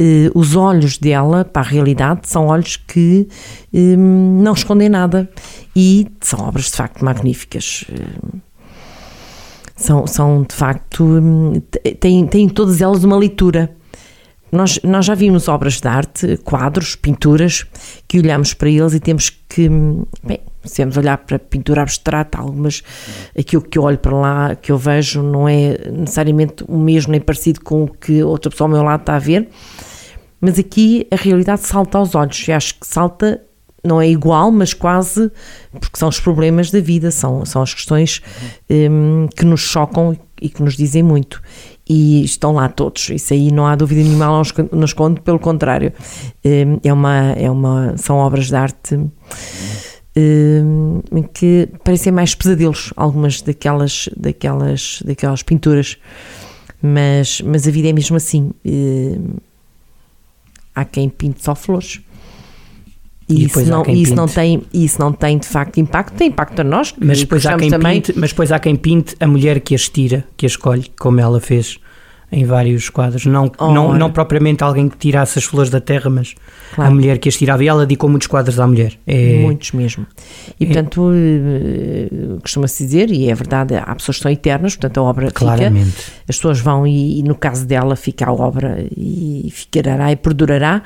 Uh, 0.00 0.30
os 0.34 0.56
olhos 0.56 0.96
dela 0.96 1.44
para 1.44 1.60
a 1.60 1.64
realidade 1.64 2.20
são 2.26 2.46
olhos 2.46 2.74
que 2.74 3.28
um, 3.70 4.40
não 4.40 4.54
escondem 4.54 4.88
nada 4.88 5.28
e 5.76 6.06
são 6.22 6.40
obras 6.40 6.70
de 6.70 6.76
facto 6.76 7.04
magníficas. 7.04 7.84
Uh, 7.90 8.38
são, 9.76 10.06
são 10.06 10.42
de 10.42 10.54
facto. 10.54 11.04
Um, 11.04 11.60
têm, 12.00 12.26
têm 12.26 12.48
todas 12.48 12.80
elas 12.80 13.04
uma 13.04 13.14
leitura. 13.14 13.76
Nós, 14.50 14.80
nós 14.82 15.04
já 15.04 15.14
vimos 15.14 15.48
obras 15.48 15.80
de 15.80 15.86
arte, 15.86 16.38
quadros, 16.38 16.96
pinturas, 16.96 17.66
que 18.08 18.18
olhamos 18.18 18.54
para 18.54 18.70
eles 18.70 18.94
e 18.94 19.00
temos 19.00 19.28
que. 19.50 19.68
Hum, 19.68 20.04
bem, 20.24 20.40
se 20.64 20.80
vamos 20.82 20.96
olhar 20.96 21.18
para 21.18 21.38
pintura 21.38 21.82
abstrata, 21.82 22.38
algumas. 22.38 22.82
aquilo 23.38 23.60
que 23.60 23.78
eu 23.78 23.82
olho 23.82 23.98
para 23.98 24.16
lá, 24.16 24.54
que 24.54 24.72
eu 24.72 24.78
vejo, 24.78 25.22
não 25.22 25.46
é 25.46 25.76
necessariamente 25.90 26.64
o 26.66 26.78
mesmo 26.78 27.12
nem 27.12 27.20
parecido 27.20 27.60
com 27.60 27.84
o 27.84 27.88
que 27.88 28.22
outra 28.22 28.50
pessoa 28.50 28.66
ao 28.66 28.72
meu 28.72 28.82
lado 28.82 29.00
está 29.00 29.16
a 29.16 29.18
ver 29.18 29.46
mas 30.40 30.58
aqui 30.58 31.06
a 31.10 31.16
realidade 31.16 31.62
salta 31.62 31.98
aos 31.98 32.14
olhos 32.14 32.46
e 32.48 32.52
acho 32.52 32.74
que 32.78 32.86
salta, 32.86 33.42
não 33.84 34.00
é 34.00 34.08
igual, 34.08 34.50
mas 34.50 34.72
quase, 34.72 35.30
porque 35.72 35.98
são 35.98 36.08
os 36.08 36.20
problemas 36.20 36.70
da 36.70 36.80
vida, 36.80 37.10
são, 37.10 37.44
são 37.44 37.62
as 37.62 37.74
questões 37.74 38.22
um, 38.70 39.28
que 39.28 39.44
nos 39.44 39.60
chocam 39.60 40.16
e 40.40 40.48
que 40.48 40.62
nos 40.62 40.76
dizem 40.76 41.02
muito. 41.02 41.42
E 41.88 42.24
estão 42.24 42.52
lá 42.52 42.68
todos, 42.68 43.10
isso 43.10 43.32
aí 43.34 43.50
não 43.50 43.66
há 43.66 43.74
dúvida 43.74 44.02
nenhuma, 44.02 44.26
não 44.26 44.42
nos 44.72 44.92
conto, 44.92 45.20
pelo 45.22 45.38
contrário, 45.38 45.92
um, 46.44 46.78
é 46.84 46.92
uma, 46.92 47.32
é 47.32 47.50
uma, 47.50 47.96
são 47.96 48.16
obras 48.16 48.46
de 48.46 48.54
arte 48.54 48.98
um, 50.16 51.02
que 51.34 51.68
parecem 51.84 52.12
mais 52.12 52.34
pesadelos, 52.34 52.92
algumas 52.96 53.40
daquelas, 53.42 54.08
daquelas, 54.16 55.02
daquelas 55.04 55.42
pinturas, 55.42 55.98
mas, 56.82 57.40
mas 57.42 57.66
a 57.66 57.70
vida 57.70 57.88
é 57.88 57.92
mesmo 57.92 58.16
assim. 58.16 58.52
Um, 58.64 59.36
há 60.80 60.84
quem 60.84 61.08
pinte 61.08 61.42
só 61.42 61.54
flores. 61.54 62.00
E, 63.28 63.44
isso, 63.44 63.60
não, 63.66 63.84
isso, 63.86 64.14
não 64.14 64.26
tem, 64.26 64.62
isso 64.74 64.98
não 64.98 65.12
tem 65.12 65.38
de 65.38 65.46
facto 65.46 65.78
impacto, 65.78 66.14
tem 66.14 66.28
impacto 66.28 66.60
a 66.60 66.64
nós. 66.64 66.92
Mas 66.98 67.20
depois, 67.20 67.46
há 67.46 67.56
quem 67.56 67.70
também... 67.70 68.00
pinte, 68.00 68.18
mas 68.18 68.30
depois 68.30 68.50
há 68.50 68.58
quem 68.58 68.74
pinte 68.74 69.14
a 69.20 69.26
mulher 69.26 69.60
que 69.60 69.72
as 69.74 69.88
tira, 69.88 70.26
que 70.36 70.44
as 70.44 70.52
escolhe, 70.52 70.90
como 70.98 71.20
ela 71.20 71.40
fez 71.40 71.78
em 72.32 72.44
vários 72.44 72.88
quadros. 72.88 73.26
Não, 73.26 73.50
oh, 73.58 73.72
não, 73.72 73.92
não 73.92 74.10
propriamente 74.10 74.62
alguém 74.62 74.88
que 74.88 74.96
tirasse 74.96 75.38
as 75.38 75.44
flores 75.44 75.70
da 75.70 75.80
terra, 75.80 76.08
mas 76.08 76.34
claro. 76.74 76.90
a 76.90 76.94
mulher 76.94 77.18
que 77.18 77.28
as 77.28 77.36
tirava. 77.36 77.64
E 77.64 77.68
ela 77.68 77.84
dedicou 77.84 78.08
muitos 78.08 78.28
quadros 78.28 78.60
à 78.60 78.66
mulher. 78.66 78.98
É... 79.06 79.40
Muitos 79.40 79.72
mesmo. 79.72 80.06
E 80.58 80.64
é... 80.64 80.66
portanto, 80.66 81.10
eh, 81.12 82.08
costuma-se 82.40 82.84
dizer, 82.84 83.10
e 83.10 83.28
é 83.28 83.34
verdade, 83.34 83.74
há 83.74 83.94
pessoas 83.94 84.18
que 84.18 84.22
são 84.22 84.30
eternas, 84.30 84.76
portanto 84.76 84.98
a 84.98 85.02
obra 85.02 85.30
Claramente. 85.30 85.90
fica. 85.90 86.12
As 86.28 86.36
pessoas 86.36 86.60
vão 86.60 86.86
e, 86.86 87.18
e, 87.18 87.22
no 87.22 87.34
caso 87.34 87.66
dela, 87.66 87.96
fica 87.96 88.28
a 88.28 88.32
obra 88.32 88.84
e 88.96 89.48
ficará 89.52 90.12
e 90.12 90.16
perdurará. 90.16 90.82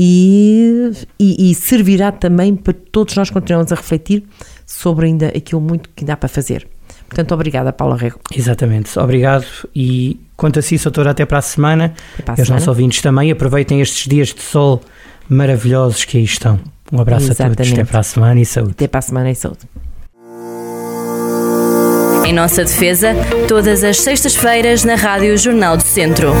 E, 0.00 0.92
e, 1.18 1.50
e 1.50 1.54
servirá 1.56 2.12
também 2.12 2.54
para 2.54 2.72
todos 2.72 3.16
nós 3.16 3.30
continuarmos 3.30 3.72
a 3.72 3.74
refletir 3.74 4.22
sobre 4.64 5.06
ainda 5.06 5.26
aquilo 5.28 5.60
muito 5.60 5.90
que 5.94 6.04
dá 6.04 6.16
para 6.16 6.28
fazer. 6.28 6.68
Portanto, 7.08 7.32
obrigada, 7.32 7.72
Paula 7.72 7.96
Rego. 7.96 8.20
Exatamente, 8.34 8.96
obrigado 8.98 9.46
e 9.74 10.20
quanto 10.36 10.58
a 10.58 10.62
si, 10.62 10.76
doutora, 10.76 11.10
até 11.10 11.24
para 11.24 11.38
a 11.38 11.42
semana. 11.42 11.94
Para 12.24 12.34
a 12.34 12.36
e 12.36 12.40
aos 12.40 12.48
nossos 12.50 12.68
ouvintes 12.68 13.00
também, 13.00 13.30
aproveitem 13.30 13.80
estes 13.80 14.06
dias 14.06 14.28
de 14.28 14.42
sol 14.42 14.82
maravilhosos 15.28 16.04
que 16.04 16.18
aí 16.18 16.24
estão. 16.24 16.60
Um 16.92 17.00
abraço 17.00 17.26
Exatamente. 17.26 17.62
a 17.62 17.64
todos, 17.64 17.72
até 17.72 17.84
para 17.84 18.00
a 18.00 18.02
semana 18.02 18.40
e 18.40 18.46
saúde. 18.46 18.70
Até 18.72 18.88
para 18.88 18.98
a 18.98 19.02
semana 19.02 19.30
e 19.30 19.34
saúde. 19.34 19.60
Em 22.26 22.32
nossa 22.32 22.62
defesa, 22.62 23.14
todas 23.46 23.82
as 23.82 24.00
sextas-feiras 24.00 24.84
na 24.84 24.96
Rádio 24.96 25.36
Jornal 25.38 25.76
do 25.76 25.82
Centro. 25.82 26.32